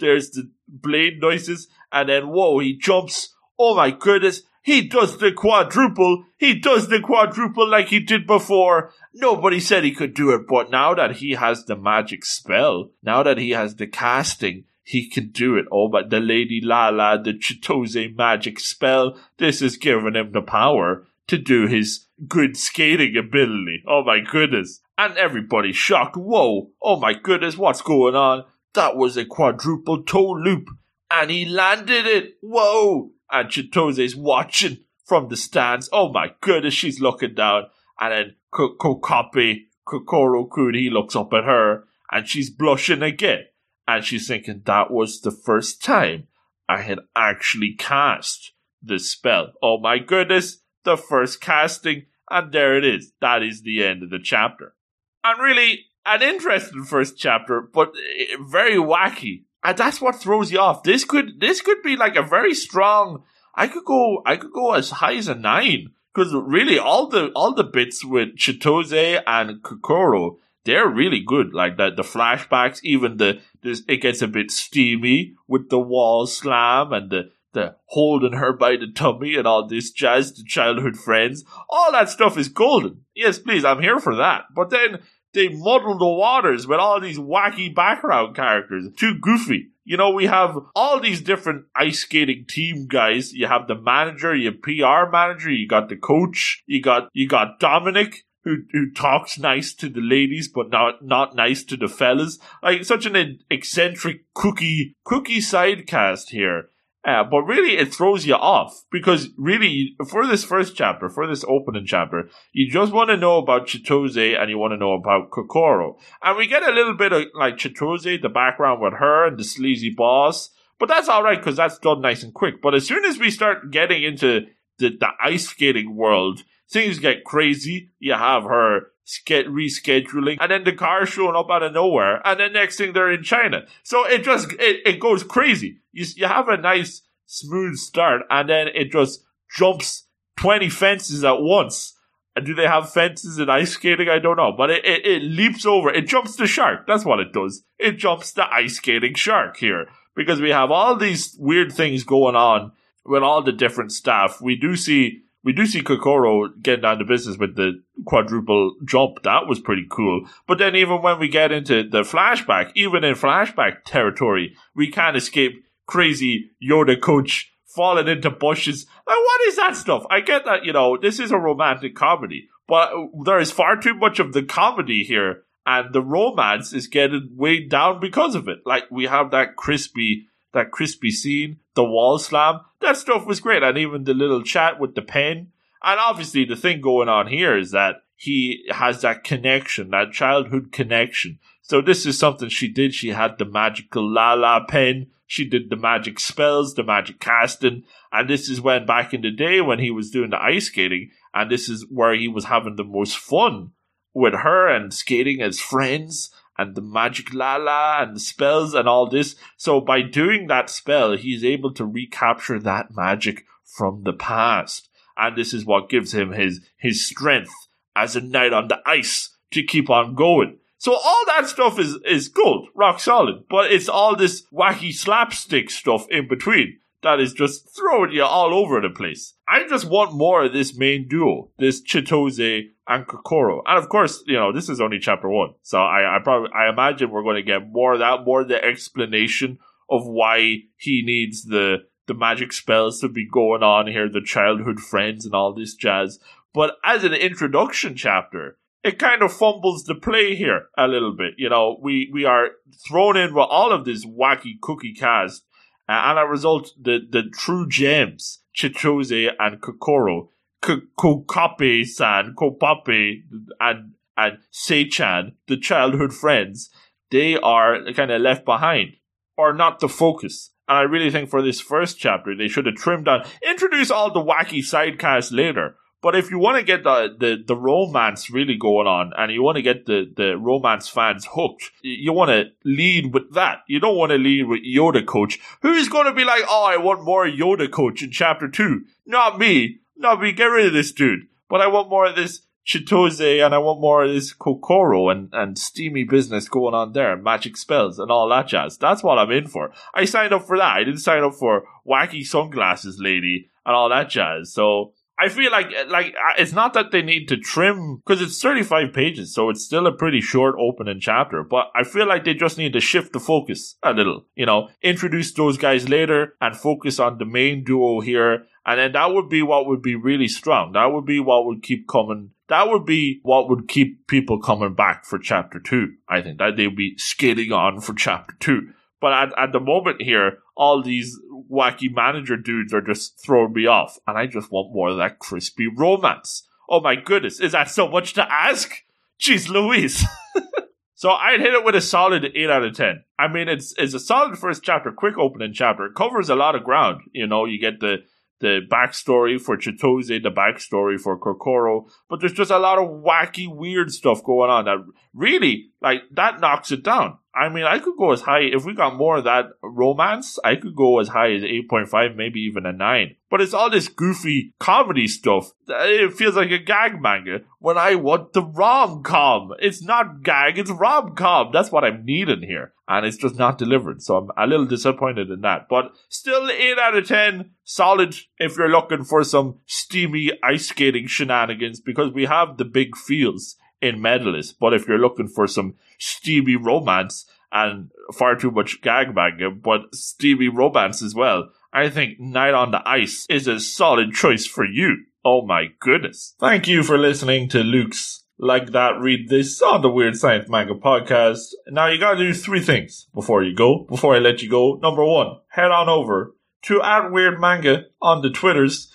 there's 0.00 0.30
the 0.30 0.50
blade 0.68 1.20
noises, 1.20 1.68
and 1.92 2.08
then 2.08 2.28
whoa, 2.28 2.58
he 2.58 2.76
jumps. 2.76 3.34
Oh 3.58 3.74
my 3.74 3.90
goodness, 3.90 4.42
he 4.66 4.82
does 4.82 5.18
the 5.18 5.30
quadruple. 5.30 6.24
He 6.38 6.58
does 6.58 6.88
the 6.88 6.98
quadruple 6.98 7.68
like 7.68 7.86
he 7.86 8.00
did 8.00 8.26
before. 8.26 8.92
Nobody 9.14 9.60
said 9.60 9.84
he 9.84 9.92
could 9.92 10.12
do 10.12 10.34
it, 10.34 10.48
but 10.48 10.72
now 10.72 10.92
that 10.92 11.18
he 11.18 11.34
has 11.34 11.64
the 11.64 11.76
magic 11.76 12.24
spell, 12.24 12.90
now 13.00 13.22
that 13.22 13.38
he 13.38 13.50
has 13.50 13.76
the 13.76 13.86
casting, 13.86 14.64
he 14.82 15.08
can 15.08 15.28
do 15.28 15.54
it. 15.54 15.66
Oh, 15.70 15.86
but 15.86 16.10
the 16.10 16.18
Lady 16.18 16.60
Lala, 16.60 17.22
the 17.22 17.34
Chitose 17.34 18.16
magic 18.16 18.58
spell, 18.58 19.16
this 19.38 19.62
is 19.62 19.76
giving 19.76 20.16
him 20.16 20.32
the 20.32 20.42
power 20.42 21.06
to 21.28 21.38
do 21.38 21.68
his 21.68 22.06
good 22.26 22.56
skating 22.56 23.16
ability. 23.16 23.84
Oh 23.86 24.02
my 24.02 24.18
goodness. 24.18 24.80
And 24.98 25.16
everybody's 25.16 25.76
shocked. 25.76 26.16
Whoa. 26.16 26.70
Oh 26.82 26.98
my 26.98 27.14
goodness, 27.14 27.56
what's 27.56 27.82
going 27.82 28.16
on? 28.16 28.42
That 28.74 28.96
was 28.96 29.16
a 29.16 29.24
quadruple 29.24 30.02
toe 30.02 30.32
loop, 30.32 30.66
and 31.08 31.30
he 31.30 31.44
landed 31.44 32.04
it. 32.04 32.34
Whoa! 32.42 33.12
And 33.30 33.48
Chitose 33.48 33.98
is 33.98 34.16
watching 34.16 34.78
from 35.04 35.28
the 35.28 35.36
stands. 35.36 35.88
Oh 35.92 36.12
my 36.12 36.32
goodness, 36.40 36.74
she's 36.74 37.00
looking 37.00 37.34
down. 37.34 37.64
And 38.00 38.12
then 38.12 38.36
Kokapi, 38.52 39.66
Kokoro 39.86 40.46
Kun, 40.46 40.74
he 40.74 40.90
looks 40.90 41.16
up 41.16 41.32
at 41.32 41.44
her, 41.44 41.84
and 42.10 42.28
she's 42.28 42.50
blushing 42.50 43.02
again. 43.02 43.44
And 43.88 44.04
she's 44.04 44.28
thinking 44.28 44.62
that 44.64 44.90
was 44.90 45.20
the 45.20 45.30
first 45.30 45.82
time 45.82 46.26
I 46.68 46.82
had 46.82 46.98
actually 47.14 47.74
cast 47.78 48.52
the 48.82 48.98
spell. 48.98 49.52
Oh 49.62 49.78
my 49.78 49.98
goodness, 49.98 50.58
the 50.84 50.96
first 50.96 51.40
casting, 51.40 52.06
and 52.30 52.52
there 52.52 52.76
it 52.76 52.84
is. 52.84 53.12
That 53.20 53.42
is 53.42 53.62
the 53.62 53.84
end 53.84 54.02
of 54.02 54.10
the 54.10 54.18
chapter. 54.22 54.74
And 55.22 55.40
really, 55.40 55.86
an 56.04 56.22
interesting 56.22 56.84
first 56.84 57.16
chapter, 57.18 57.60
but 57.60 57.92
eh, 58.18 58.36
very 58.40 58.76
wacky. 58.76 59.44
And 59.66 59.76
that's 59.76 60.00
what 60.00 60.14
throws 60.14 60.52
you 60.52 60.60
off. 60.60 60.84
This 60.84 61.04
could 61.04 61.40
this 61.40 61.60
could 61.60 61.82
be 61.82 61.96
like 61.96 62.14
a 62.14 62.22
very 62.22 62.54
strong. 62.54 63.24
I 63.52 63.66
could 63.66 63.84
go 63.84 64.22
I 64.24 64.36
could 64.36 64.52
go 64.52 64.74
as 64.74 64.90
high 64.90 65.16
as 65.16 65.26
a 65.26 65.34
nine 65.34 65.90
because 66.14 66.32
really 66.32 66.78
all 66.78 67.08
the 67.08 67.32
all 67.34 67.52
the 67.52 67.64
bits 67.64 68.04
with 68.04 68.36
Chitose 68.36 69.20
and 69.26 69.60
Kokoro 69.64 70.38
they're 70.66 70.88
really 70.88 71.20
good. 71.20 71.52
Like 71.52 71.78
the 71.78 71.90
the 71.90 72.04
flashbacks, 72.04 72.78
even 72.84 73.16
the 73.16 73.40
this, 73.62 73.82
it 73.88 73.96
gets 73.98 74.22
a 74.22 74.28
bit 74.28 74.52
steamy 74.52 75.34
with 75.48 75.68
the 75.68 75.80
wall 75.80 76.28
slam 76.28 76.92
and 76.92 77.10
the 77.10 77.30
the 77.52 77.74
holding 77.86 78.34
her 78.34 78.52
by 78.52 78.76
the 78.76 78.92
tummy 78.94 79.34
and 79.34 79.48
all 79.48 79.66
this 79.66 79.90
jazz 79.90 80.30
to 80.32 80.44
childhood 80.44 80.96
friends. 80.96 81.44
All 81.68 81.90
that 81.90 82.08
stuff 82.08 82.38
is 82.38 82.48
golden. 82.48 83.00
Yes, 83.16 83.40
please, 83.40 83.64
I'm 83.64 83.80
here 83.80 83.98
for 83.98 84.14
that. 84.14 84.44
But 84.54 84.70
then 84.70 85.00
they 85.36 85.48
muddle 85.48 85.98
the 85.98 86.08
waters 86.08 86.66
with 86.66 86.80
all 86.80 87.00
these 87.00 87.18
wacky 87.18 87.72
background 87.72 88.34
characters. 88.34 88.88
Too 88.96 89.14
goofy. 89.20 89.68
You 89.84 89.96
know, 89.96 90.10
we 90.10 90.26
have 90.26 90.58
all 90.74 90.98
these 90.98 91.20
different 91.20 91.66
ice 91.76 92.00
skating 92.00 92.46
team 92.48 92.88
guys. 92.88 93.32
You 93.32 93.46
have 93.46 93.68
the 93.68 93.76
manager, 93.76 94.34
you 94.34 94.50
PR 94.50 95.08
manager, 95.12 95.52
you 95.52 95.68
got 95.68 95.88
the 95.88 95.96
coach, 95.96 96.64
you 96.66 96.82
got 96.82 97.08
you 97.12 97.28
got 97.28 97.60
Dominic, 97.60 98.24
who 98.42 98.62
who 98.72 98.90
talks 98.90 99.38
nice 99.38 99.74
to 99.74 99.88
the 99.88 100.00
ladies 100.00 100.48
but 100.48 100.70
not 100.70 101.04
not 101.04 101.36
nice 101.36 101.62
to 101.64 101.76
the 101.76 101.88
fellas. 101.88 102.38
Like 102.62 102.84
such 102.84 103.06
an 103.06 103.38
eccentric 103.50 104.22
cookie 104.34 104.96
cookie 105.04 105.40
side 105.40 105.86
cast 105.86 106.30
here. 106.30 106.70
But 107.06 107.42
really, 107.42 107.76
it 107.76 107.94
throws 107.94 108.26
you 108.26 108.34
off 108.34 108.82
because 108.90 109.28
really, 109.38 109.96
for 110.08 110.26
this 110.26 110.44
first 110.44 110.74
chapter, 110.74 111.08
for 111.08 111.26
this 111.26 111.44
opening 111.48 111.86
chapter, 111.86 112.28
you 112.52 112.68
just 112.68 112.92
want 112.92 113.10
to 113.10 113.16
know 113.16 113.38
about 113.38 113.68
Chitose 113.68 114.36
and 114.36 114.50
you 114.50 114.58
want 114.58 114.72
to 114.72 114.76
know 114.76 114.92
about 114.92 115.30
Kokoro. 115.30 115.98
And 116.20 116.36
we 116.36 116.48
get 116.48 116.64
a 116.64 116.72
little 116.72 116.94
bit 116.94 117.12
of 117.12 117.26
like 117.34 117.58
Chitose, 117.58 118.20
the 118.20 118.28
background 118.28 118.82
with 118.82 118.94
her 118.94 119.26
and 119.28 119.38
the 119.38 119.44
sleazy 119.44 119.90
boss. 119.90 120.50
But 120.80 120.88
that's 120.88 121.08
alright 121.08 121.38
because 121.38 121.56
that's 121.56 121.78
done 121.78 122.00
nice 122.00 122.24
and 122.24 122.34
quick. 122.34 122.60
But 122.60 122.74
as 122.74 122.86
soon 122.86 123.04
as 123.04 123.18
we 123.18 123.30
start 123.30 123.70
getting 123.70 124.02
into 124.02 124.46
the, 124.78 124.90
the 124.90 125.08
ice 125.22 125.48
skating 125.48 125.94
world, 125.94 126.42
things 126.70 126.98
get 126.98 127.24
crazy. 127.24 127.90
You 127.98 128.14
have 128.14 128.44
her 128.44 128.88
rescheduling 129.28 130.36
and 130.40 130.50
then 130.50 130.64
the 130.64 130.72
car 130.72 131.06
showing 131.06 131.36
up 131.36 131.48
out 131.48 131.62
of 131.62 131.72
nowhere 131.72 132.20
and 132.26 132.40
then 132.40 132.52
next 132.52 132.76
thing 132.76 132.92
they're 132.92 133.12
in 133.12 133.22
China. 133.22 133.64
So 133.84 134.04
it 134.04 134.24
just, 134.24 134.52
it, 134.54 134.80
it 134.84 135.00
goes 135.00 135.22
crazy. 135.22 135.78
You, 135.92 136.06
you 136.16 136.26
have 136.26 136.48
a 136.48 136.56
nice 136.56 137.02
smooth 137.26 137.76
start 137.76 138.22
and 138.30 138.48
then 138.48 138.68
it 138.74 138.90
just 138.90 139.22
jumps 139.56 140.06
20 140.36 140.68
fences 140.68 141.24
at 141.24 141.40
once. 141.40 141.94
And 142.34 142.44
do 142.44 142.54
they 142.54 142.66
have 142.66 142.92
fences 142.92 143.38
in 143.38 143.48
ice 143.48 143.72
skating? 143.72 144.10
I 144.10 144.18
don't 144.18 144.36
know. 144.36 144.52
But 144.52 144.70
it, 144.70 144.84
it, 144.84 145.06
it 145.06 145.22
leaps 145.22 145.64
over. 145.64 145.90
It 145.90 146.06
jumps 146.06 146.36
the 146.36 146.46
shark. 146.46 146.86
That's 146.86 147.04
what 147.04 147.18
it 147.18 147.32
does. 147.32 147.64
It 147.78 147.92
jumps 147.92 148.32
the 148.32 148.46
ice 148.52 148.76
skating 148.76 149.14
shark 149.14 149.56
here. 149.56 149.86
Because 150.14 150.40
we 150.40 150.50
have 150.50 150.70
all 150.70 150.96
these 150.96 151.34
weird 151.38 151.72
things 151.72 152.04
going 152.04 152.36
on 152.36 152.72
with 153.06 153.22
all 153.22 153.42
the 153.42 153.52
different 153.52 153.92
staff. 153.92 154.38
We 154.42 154.54
do 154.56 154.76
see 154.76 155.22
we 155.46 155.52
do 155.52 155.64
see 155.64 155.80
Kokoro 155.80 156.48
getting 156.60 156.82
down 156.82 156.98
to 156.98 157.04
business 157.04 157.38
with 157.38 157.54
the 157.54 157.80
quadruple 158.04 158.74
jump. 158.84 159.22
That 159.22 159.46
was 159.46 159.60
pretty 159.60 159.86
cool. 159.88 160.28
But 160.48 160.58
then 160.58 160.74
even 160.74 161.02
when 161.02 161.20
we 161.20 161.28
get 161.28 161.52
into 161.52 161.88
the 161.88 162.02
flashback, 162.02 162.72
even 162.74 163.04
in 163.04 163.14
flashback 163.14 163.84
territory, 163.84 164.56
we 164.74 164.90
can't 164.90 165.16
escape 165.16 165.64
crazy 165.86 166.50
Yoda 166.60 167.00
coach 167.00 167.52
falling 167.64 168.08
into 168.08 168.28
bushes. 168.28 168.86
Like, 169.06 169.18
what 169.18 169.40
is 169.42 169.54
that 169.54 169.76
stuff? 169.76 170.04
I 170.10 170.20
get 170.20 170.44
that, 170.46 170.64
you 170.64 170.72
know, 170.72 170.98
this 171.00 171.20
is 171.20 171.30
a 171.30 171.38
romantic 171.38 171.94
comedy, 171.94 172.48
but 172.66 172.90
there 173.24 173.38
is 173.38 173.52
far 173.52 173.76
too 173.76 173.94
much 173.94 174.18
of 174.18 174.32
the 174.32 174.42
comedy 174.42 175.04
here 175.04 175.44
and 175.64 175.94
the 175.94 176.02
romance 176.02 176.72
is 176.72 176.88
getting 176.88 177.28
weighed 177.36 177.70
down 177.70 178.00
because 178.00 178.34
of 178.34 178.48
it. 178.48 178.58
Like, 178.66 178.90
we 178.90 179.04
have 179.04 179.30
that 179.30 179.54
crispy 179.54 180.26
that 180.56 180.72
crispy 180.72 181.10
scene, 181.10 181.58
the 181.74 181.84
wall 181.84 182.18
slam, 182.18 182.60
that 182.80 182.96
stuff 182.96 183.26
was 183.26 183.40
great. 183.40 183.62
And 183.62 183.78
even 183.78 184.04
the 184.04 184.14
little 184.14 184.42
chat 184.42 184.80
with 184.80 184.94
the 184.94 185.02
pen. 185.02 185.52
And 185.82 186.00
obviously, 186.00 186.44
the 186.44 186.56
thing 186.56 186.80
going 186.80 187.08
on 187.08 187.28
here 187.28 187.56
is 187.56 187.70
that 187.70 188.02
he 188.16 188.64
has 188.70 189.02
that 189.02 189.24
connection, 189.24 189.90
that 189.90 190.12
childhood 190.12 190.72
connection. 190.72 191.38
So 191.62 191.80
this 191.80 192.06
is 192.06 192.18
something 192.18 192.48
she 192.48 192.68
did. 192.68 192.94
She 192.94 193.10
had 193.10 193.38
the 193.38 193.44
magical 193.44 194.10
La 194.10 194.34
La 194.34 194.64
pen. 194.64 195.08
She 195.26 195.48
did 195.48 195.70
the 195.70 195.76
magic 195.76 196.20
spells, 196.20 196.74
the 196.74 196.84
magic 196.84 197.20
casting. 197.20 197.84
And 198.12 198.30
this 198.30 198.48
is 198.48 198.60
when 198.60 198.86
back 198.86 199.12
in 199.12 199.20
the 199.20 199.30
day 199.30 199.60
when 199.60 199.80
he 199.80 199.90
was 199.90 200.10
doing 200.10 200.30
the 200.30 200.42
ice 200.42 200.66
skating. 200.66 201.10
And 201.34 201.50
this 201.50 201.68
is 201.68 201.84
where 201.90 202.14
he 202.14 202.28
was 202.28 202.46
having 202.46 202.76
the 202.76 202.84
most 202.84 203.18
fun 203.18 203.72
with 204.14 204.32
her 204.32 204.68
and 204.68 204.94
skating 204.94 205.42
as 205.42 205.60
friends 205.60 206.30
and 206.58 206.74
the 206.74 206.80
magic 206.80 207.32
lala 207.32 207.98
and 208.02 208.16
the 208.16 208.20
spells 208.20 208.74
and 208.74 208.88
all 208.88 209.08
this. 209.08 209.36
So 209.56 209.80
by 209.80 210.02
doing 210.02 210.46
that 210.46 210.70
spell, 210.70 211.16
he's 211.16 211.44
able 211.44 211.72
to 211.74 211.84
recapture 211.84 212.58
that 212.60 212.94
magic 212.94 213.44
from 213.64 214.02
the 214.04 214.12
past. 214.12 214.88
And 215.16 215.36
this 215.36 215.54
is 215.54 215.64
what 215.64 215.88
gives 215.88 216.14
him 216.14 216.32
his, 216.32 216.60
his 216.76 217.06
strength 217.06 217.52
as 217.94 218.16
a 218.16 218.20
knight 218.20 218.52
on 218.52 218.68
the 218.68 218.80
ice 218.86 219.36
to 219.52 219.62
keep 219.62 219.88
on 219.88 220.14
going. 220.14 220.58
So 220.78 220.92
all 220.94 221.24
that 221.26 221.48
stuff 221.48 221.78
is, 221.78 221.98
is 222.04 222.28
good, 222.28 222.66
rock 222.74 223.00
solid, 223.00 223.44
but 223.48 223.72
it's 223.72 223.88
all 223.88 224.14
this 224.14 224.44
wacky 224.52 224.92
slapstick 224.92 225.70
stuff 225.70 226.06
in 226.10 226.28
between 226.28 226.80
that 227.06 227.20
is 227.20 227.32
just 227.32 227.74
throwing 227.74 228.12
you 228.12 228.24
all 228.24 228.52
over 228.52 228.80
the 228.80 228.90
place. 228.90 229.34
I 229.48 229.66
just 229.68 229.88
want 229.88 230.12
more 230.12 230.44
of 230.44 230.52
this 230.52 230.76
main 230.76 231.06
duo, 231.08 231.50
this 231.58 231.80
Chitose 231.80 232.70
and 232.88 233.06
Kokoro. 233.06 233.62
And 233.64 233.78
of 233.78 233.88
course, 233.88 234.22
you 234.26 234.34
know, 234.34 234.52
this 234.52 234.68
is 234.68 234.80
only 234.80 234.98
chapter 234.98 235.28
one. 235.28 235.54
So 235.62 235.78
I, 235.78 236.16
I 236.16 236.18
probably, 236.22 236.50
I 236.52 236.68
imagine 236.68 237.10
we're 237.10 237.22
going 237.22 237.36
to 237.36 237.42
get 237.42 237.70
more 237.70 237.94
of 237.94 238.00
that, 238.00 238.24
more 238.24 238.42
of 238.42 238.48
the 238.48 238.62
explanation 238.62 239.58
of 239.88 240.06
why 240.06 240.64
he 240.76 241.02
needs 241.04 241.44
the, 241.44 241.84
the 242.06 242.14
magic 242.14 242.52
spells 242.52 243.00
to 243.00 243.08
be 243.08 243.28
going 243.28 243.62
on 243.62 243.86
here, 243.86 244.08
the 244.08 244.20
childhood 244.20 244.80
friends 244.80 245.24
and 245.24 245.34
all 245.34 245.54
this 245.54 245.74
jazz. 245.74 246.18
But 246.52 246.76
as 246.84 247.04
an 247.04 247.14
introduction 247.14 247.94
chapter, 247.94 248.58
it 248.82 248.98
kind 248.98 249.22
of 249.22 249.32
fumbles 249.32 249.84
the 249.84 249.94
play 249.94 250.34
here 250.34 250.66
a 250.76 250.88
little 250.88 251.14
bit. 251.14 251.34
You 251.38 251.50
know, 251.50 251.78
we, 251.80 252.10
we 252.12 252.24
are 252.24 252.50
thrown 252.86 253.16
in 253.16 253.34
with 253.34 253.46
all 253.48 253.72
of 253.72 253.84
this 253.84 254.04
wacky 254.04 254.60
cookie 254.60 254.94
cast 254.94 255.44
and 255.88 256.18
as 256.18 256.22
a 256.22 256.26
result, 256.26 256.72
the, 256.80 256.98
the 257.08 257.22
true 257.24 257.68
gems, 257.68 258.40
Chitose 258.56 259.30
and 259.38 259.60
Kokoro, 259.60 260.30
Kokape-san, 260.62 262.34
Kopape, 262.36 263.22
and, 263.60 263.92
and 264.16 264.38
Seichan, 264.52 265.32
the 265.46 265.56
childhood 265.56 266.12
friends, 266.12 266.70
they 267.10 267.36
are 267.36 267.92
kind 267.92 268.10
of 268.10 268.20
left 268.20 268.44
behind, 268.44 268.96
or 269.36 269.52
not 269.52 269.80
the 269.80 269.88
focus. 269.88 270.50
And 270.68 270.78
I 270.78 270.82
really 270.82 271.10
think 271.10 271.30
for 271.30 271.42
this 271.42 271.60
first 271.60 271.98
chapter, 271.98 272.34
they 272.34 272.48
should 272.48 272.66
have 272.66 272.74
trimmed 272.74 273.04
down, 273.04 273.24
introduce 273.48 273.90
all 273.90 274.12
the 274.12 274.20
wacky 274.20 274.58
sidecasts 274.58 275.32
later, 275.32 275.76
but 276.06 276.14
if 276.14 276.30
you 276.30 276.38
want 276.38 276.56
to 276.56 276.62
get 276.62 276.84
the, 276.84 277.16
the, 277.18 277.42
the 277.44 277.56
romance 277.56 278.30
really 278.30 278.56
going 278.56 278.86
on 278.86 279.10
and 279.18 279.32
you 279.32 279.42
want 279.42 279.56
to 279.56 279.62
get 279.62 279.86
the, 279.86 280.08
the 280.16 280.38
romance 280.38 280.86
fans 280.86 281.26
hooked, 281.28 281.72
you 281.82 282.12
want 282.12 282.28
to 282.28 282.44
lead 282.64 283.12
with 283.12 283.34
that. 283.34 283.62
You 283.66 283.80
don't 283.80 283.96
want 283.96 284.10
to 284.10 284.16
lead 284.16 284.44
with 284.44 284.60
Yoda 284.64 285.04
Coach. 285.04 285.40
Who's 285.62 285.88
going 285.88 286.06
to 286.06 286.12
be 286.12 286.24
like, 286.24 286.44
oh, 286.48 286.64
I 286.64 286.76
want 286.76 287.02
more 287.02 287.26
Yoda 287.26 287.68
Coach 287.68 288.04
in 288.04 288.12
chapter 288.12 288.48
two? 288.48 288.84
Not 289.04 289.36
me. 289.36 289.80
Not 289.96 290.20
me. 290.20 290.30
Get 290.30 290.44
rid 290.44 290.66
of 290.66 290.74
this 290.74 290.92
dude. 290.92 291.26
But 291.48 291.60
I 291.60 291.66
want 291.66 291.90
more 291.90 292.06
of 292.06 292.14
this 292.14 292.42
Chitose 292.64 293.44
and 293.44 293.52
I 293.52 293.58
want 293.58 293.80
more 293.80 294.04
of 294.04 294.12
this 294.12 294.32
Kokoro 294.32 295.08
and, 295.08 295.28
and 295.32 295.58
steamy 295.58 296.04
business 296.04 296.48
going 296.48 296.74
on 296.74 296.92
there, 296.92 297.16
magic 297.16 297.56
spells 297.56 297.98
and 297.98 298.12
all 298.12 298.28
that 298.28 298.46
jazz. 298.46 298.78
That's 298.78 299.02
what 299.02 299.18
I'm 299.18 299.32
in 299.32 299.48
for. 299.48 299.72
I 299.92 300.04
signed 300.04 300.32
up 300.32 300.46
for 300.46 300.56
that. 300.56 300.76
I 300.76 300.84
didn't 300.84 301.00
sign 301.00 301.24
up 301.24 301.34
for 301.34 301.64
wacky 301.84 302.24
sunglasses 302.24 303.00
lady 303.00 303.50
and 303.66 303.74
all 303.74 303.88
that 303.88 304.08
jazz. 304.08 304.52
So 304.52 304.92
I 305.18 305.30
feel 305.30 305.50
like 305.50 305.68
like 305.88 306.08
uh, 306.08 306.34
it's 306.38 306.52
not 306.52 306.74
that 306.74 306.90
they 306.90 307.00
need 307.00 307.26
to 307.28 307.38
trim 307.38 308.02
because 308.04 308.20
it's 308.20 308.40
35 308.40 308.92
pages, 308.92 309.34
so 309.34 309.48
it's 309.48 309.64
still 309.64 309.86
a 309.86 309.92
pretty 309.92 310.20
short 310.20 310.56
opening 310.58 311.00
chapter. 311.00 311.42
But 311.42 311.70
I 311.74 311.84
feel 311.84 312.06
like 312.06 312.24
they 312.24 312.34
just 312.34 312.58
need 312.58 312.74
to 312.74 312.80
shift 312.80 313.12
the 313.12 313.20
focus 313.20 313.76
a 313.82 313.92
little. 313.92 314.26
You 314.34 314.44
know, 314.44 314.68
introduce 314.82 315.32
those 315.32 315.56
guys 315.56 315.88
later 315.88 316.34
and 316.40 316.56
focus 316.56 316.98
on 316.98 317.16
the 317.16 317.24
main 317.24 317.64
duo 317.64 318.00
here, 318.00 318.44
and 318.66 318.78
then 318.78 318.92
that 318.92 319.12
would 319.12 319.30
be 319.30 319.42
what 319.42 319.66
would 319.66 319.80
be 319.80 319.94
really 319.94 320.28
strong. 320.28 320.72
That 320.72 320.92
would 320.92 321.06
be 321.06 321.20
what 321.20 321.46
would 321.46 321.62
keep 321.62 321.88
coming. 321.88 322.32
That 322.48 322.68
would 322.68 322.84
be 322.84 323.20
what 323.22 323.48
would 323.48 323.68
keep 323.68 324.06
people 324.06 324.38
coming 324.38 324.74
back 324.74 325.06
for 325.06 325.18
chapter 325.18 325.58
two. 325.58 325.94
I 326.08 326.20
think 326.20 326.38
that 326.38 326.56
they'd 326.56 326.76
be 326.76 326.98
skating 326.98 327.52
on 327.52 327.80
for 327.80 327.94
chapter 327.94 328.34
two. 328.38 328.72
But 329.00 329.12
at, 329.12 329.38
at 329.38 329.52
the 329.52 329.60
moment 329.60 330.00
here, 330.00 330.38
all 330.56 330.82
these 330.82 331.18
wacky 331.50 331.94
manager 331.94 332.36
dudes 332.36 332.72
are 332.72 332.80
just 332.80 333.20
throwing 333.22 333.52
me 333.52 333.66
off, 333.66 333.98
and 334.06 334.16
I 334.16 334.26
just 334.26 334.50
want 334.50 334.74
more 334.74 334.88
of 334.88 334.96
that 334.96 335.18
crispy 335.18 335.68
romance. 335.68 336.46
Oh 336.68 336.80
my 336.80 336.96
goodness, 336.96 337.40
is 337.40 337.52
that 337.52 337.70
so 337.70 337.88
much 337.88 338.14
to 338.14 338.32
ask? 338.32 338.72
Jeez 339.20 339.48
Louise. 339.48 340.04
so 340.94 341.10
I'd 341.10 341.40
hit 341.40 341.54
it 341.54 341.64
with 341.64 341.74
a 341.74 341.80
solid 341.80 342.24
8 342.34 342.50
out 342.50 342.64
of 342.64 342.74
10. 342.74 343.04
I 343.18 343.28
mean, 343.28 343.48
it's, 343.48 343.74
it's 343.78 343.94
a 343.94 344.00
solid 344.00 344.38
first 344.38 344.62
chapter, 344.62 344.90
quick 344.92 345.16
opening 345.18 345.52
chapter. 345.52 345.86
It 345.86 345.94
covers 345.94 346.28
a 346.28 346.34
lot 346.34 346.54
of 346.54 346.64
ground. 346.64 347.02
You 347.12 347.26
know, 347.26 347.44
you 347.44 347.60
get 347.60 347.80
the, 347.80 347.98
the 348.40 348.60
backstory 348.70 349.40
for 349.40 349.56
Chitose, 349.56 350.22
the 350.22 350.30
backstory 350.30 350.98
for 351.00 351.18
Kokoro, 351.18 351.86
but 352.08 352.20
there's 352.20 352.32
just 352.32 352.50
a 352.50 352.58
lot 352.58 352.78
of 352.78 352.88
wacky, 352.88 353.48
weird 353.48 353.90
stuff 353.90 354.22
going 354.24 354.50
on 354.50 354.64
that 354.66 354.78
really, 355.14 355.70
like, 355.80 356.02
that 356.12 356.40
knocks 356.40 356.72
it 356.72 356.82
down. 356.82 357.18
I 357.36 357.50
mean, 357.50 357.64
I 357.64 357.78
could 357.78 357.96
go 357.98 358.12
as 358.12 358.22
high 358.22 358.40
if 358.40 358.64
we 358.64 358.74
got 358.74 358.96
more 358.96 359.18
of 359.18 359.24
that 359.24 359.50
romance. 359.62 360.38
I 360.42 360.56
could 360.56 360.74
go 360.74 361.00
as 361.00 361.08
high 361.08 361.32
as 361.32 361.44
eight 361.44 361.68
point 361.68 361.88
five, 361.88 362.16
maybe 362.16 362.40
even 362.40 362.64
a 362.64 362.72
nine. 362.72 363.16
But 363.28 363.42
it's 363.42 363.52
all 363.52 363.68
this 363.68 363.88
goofy 363.88 364.54
comedy 364.58 365.06
stuff. 365.06 365.52
It 365.68 366.14
feels 366.14 366.36
like 366.36 366.50
a 366.50 366.58
gag 366.58 367.00
manga 367.00 367.40
when 367.58 367.76
I 367.76 367.96
want 367.96 368.32
the 368.32 368.42
rom 368.42 369.02
com. 369.02 369.52
It's 369.58 369.82
not 369.82 370.22
gag, 370.22 370.58
it's 370.58 370.70
rom 370.70 371.14
com. 371.14 371.50
That's 371.52 371.70
what 371.70 371.84
I'm 371.84 372.06
needing 372.06 372.42
here. 372.42 372.72
And 372.88 373.04
it's 373.04 373.18
just 373.18 373.36
not 373.36 373.58
delivered. 373.58 374.00
So 374.00 374.16
I'm 374.16 374.30
a 374.38 374.46
little 374.46 374.64
disappointed 374.64 375.28
in 375.28 375.40
that. 375.42 375.66
But 375.68 375.92
still 376.08 376.48
8 376.48 376.78
out 376.78 376.96
of 376.96 377.06
10. 377.06 377.50
Solid 377.64 378.14
if 378.38 378.56
you're 378.56 378.70
looking 378.70 379.04
for 379.04 379.24
some 379.24 379.58
steamy 379.66 380.30
ice 380.42 380.68
skating 380.68 381.08
shenanigans 381.08 381.80
because 381.80 382.12
we 382.12 382.26
have 382.26 382.56
the 382.56 382.64
big 382.64 382.96
feels 382.96 383.56
in 383.80 384.00
Medalist. 384.00 384.58
But 384.58 384.74
if 384.74 384.86
you're 384.86 384.98
looking 384.98 385.28
for 385.28 385.46
some 385.46 385.74
steamy 385.98 386.56
romance 386.56 387.26
and 387.52 387.90
far 388.14 388.36
too 388.36 388.50
much 388.50 388.82
gag 388.82 389.14
manga, 389.14 389.50
but 389.50 389.94
steamy 389.94 390.48
romance 390.48 391.02
as 391.02 391.14
well, 391.14 391.50
I 391.72 391.90
think 391.90 392.18
Knight 392.18 392.54
on 392.54 392.70
the 392.70 392.86
Ice 392.88 393.26
is 393.28 393.46
a 393.46 393.60
solid 393.60 394.12
choice 394.12 394.46
for 394.46 394.64
you. 394.64 395.04
Oh 395.24 395.44
my 395.44 395.66
goodness. 395.80 396.34
Thank 396.38 396.68
you 396.68 396.82
for 396.82 396.98
listening 396.98 397.48
to 397.50 397.58
Luke's 397.58 398.24
Like 398.38 398.72
That 398.72 399.00
Read 399.00 399.28
This 399.28 399.60
on 399.60 399.82
the 399.82 399.90
Weird 399.90 400.16
Science 400.16 400.48
Manga 400.48 400.74
podcast. 400.74 401.48
Now 401.68 401.88
you 401.88 401.98
gotta 401.98 402.18
do 402.18 402.32
three 402.32 402.60
things 402.60 403.08
before 403.12 403.42
you 403.42 403.54
go, 403.54 403.84
before 403.88 404.14
I 404.14 404.20
let 404.20 404.42
you 404.42 404.48
go. 404.48 404.78
Number 404.82 405.04
one, 405.04 405.38
head 405.48 405.70
on 405.70 405.88
over 405.88 406.34
to 406.62 406.82
at 406.82 407.10
Weird 407.10 407.40
Manga 407.40 407.84
on 408.00 408.22
the 408.22 408.30
Twitters 408.30 408.90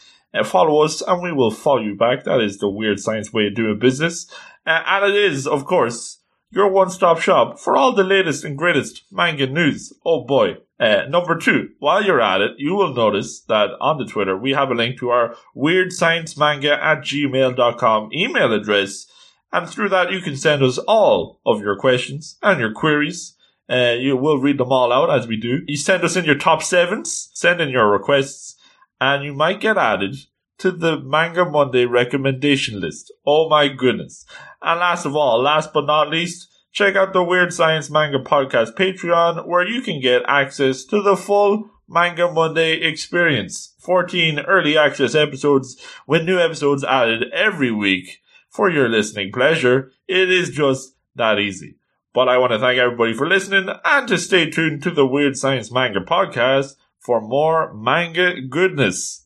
follow 0.46 0.82
us 0.82 1.02
and 1.02 1.22
we 1.22 1.32
will 1.32 1.52
follow 1.52 1.82
you 1.82 1.96
back. 1.96 2.24
That 2.24 2.42
is 2.42 2.58
the 2.58 2.70
Weird 2.70 3.00
Science 3.00 3.34
way 3.34 3.48
of 3.48 3.56
doing 3.56 3.80
business. 3.80 4.28
Uh, 4.66 4.82
and 4.86 5.06
it 5.12 5.16
is, 5.16 5.48
of 5.48 5.66
course, 5.66 6.20
your 6.52 6.70
one-stop 6.70 7.20
shop 7.20 7.60
for 7.60 7.76
all 7.76 7.94
the 7.94 8.04
latest 8.04 8.44
and 8.44 8.58
greatest 8.58 9.04
manga 9.12 9.48
news. 9.48 9.94
Oh 10.06 10.26
boy. 10.26 10.58
Uh, 10.80 11.06
number 11.08 11.38
two, 11.38 11.70
while 11.80 12.04
you're 12.04 12.22
at 12.22 12.42
it, 12.42 12.52
you 12.58 12.76
will 12.76 12.94
notice 12.94 13.42
that 13.42 13.70
on 13.80 13.98
the 13.98 14.06
Twitter, 14.06 14.36
we 14.36 14.52
have 14.52 14.72
a 14.72 14.76
link 14.76 14.98
to 14.98 15.10
our 15.10 15.36
weird 15.54 15.94
science 15.94 16.36
manga 16.36 16.74
at 16.74 17.02
gmail.com 17.02 18.10
email 18.14 18.52
address. 18.52 19.06
And 19.54 19.70
through 19.70 19.90
that, 19.90 20.12
you 20.12 20.22
can 20.22 20.36
send 20.36 20.64
us 20.64 20.78
all 20.80 21.40
of 21.46 21.62
your 21.62 21.78
questions 21.78 22.38
and 22.42 22.60
your 22.60 22.74
queries. 22.74 23.36
Uh, 23.70 23.96
you 23.98 24.18
will 24.18 24.40
read 24.40 24.58
them 24.58 24.72
all 24.72 24.92
out 24.92 25.10
as 25.10 25.28
we 25.28 25.38
do. 25.38 25.60
You 25.68 25.78
send 25.78 26.04
us 26.04 26.16
in 26.16 26.26
your 26.26 26.36
top 26.36 26.64
sevens, 26.64 27.30
send 27.34 27.62
in 27.62 27.70
your 27.70 27.90
requests, 27.90 28.58
and 29.02 29.26
you 29.26 29.34
might 29.34 29.60
get 29.60 29.80
added 29.80 30.16
to 30.60 30.72
the 30.72 31.00
Manga 31.00 31.44
Monday 31.44 31.86
recommendation 31.86 32.80
list. 32.80 33.12
Oh 33.26 33.50
my 33.50 33.68
goodness. 33.68 34.26
And 34.62 34.80
last 34.80 35.06
of 35.06 35.16
all, 35.16 35.42
last 35.42 35.74
but 35.74 35.88
not 35.88 36.12
least, 36.12 36.48
check 36.72 36.96
out 36.96 37.12
the 37.12 37.24
Weird 37.24 37.52
Science 37.52 37.90
Manga 37.90 38.20
Podcast 38.20 38.76
Patreon 38.76 39.48
where 39.48 39.68
you 39.68 39.82
can 39.82 40.00
get 40.00 40.22
access 40.28 40.86
to 40.86 41.02
the 41.02 41.18
full 41.18 41.72
Manga 41.90 42.32
Monday 42.32 42.74
experience. 42.74 43.74
14 43.80 44.42
early 44.42 44.78
access 44.78 45.16
episodes 45.16 45.84
with 46.06 46.24
new 46.24 46.38
episodes 46.40 46.84
added 46.84 47.26
every 47.34 47.72
week 47.72 48.20
for 48.50 48.70
your 48.70 48.88
listening 48.88 49.32
pleasure. 49.32 49.92
It 50.08 50.30
is 50.30 50.52
just 50.52 50.96
that 51.16 51.40
easy. 51.40 51.78
But 52.14 52.30
I 52.30 52.38
want 52.38 52.52
to 52.52 52.60
thank 52.60 52.78
everybody 52.78 53.14
for 53.14 53.28
listening 53.28 53.68
and 53.84 54.08
to 54.08 54.18
stay 54.20 54.52
tuned 54.52 54.84
to 54.84 54.92
the 54.92 55.08
Weird 55.08 55.38
Science 55.38 55.72
Manga 55.72 56.02
Podcast 56.02 56.76
for 57.02 57.20
more 57.20 57.74
manga 57.74 58.42
goodness. 58.42 59.26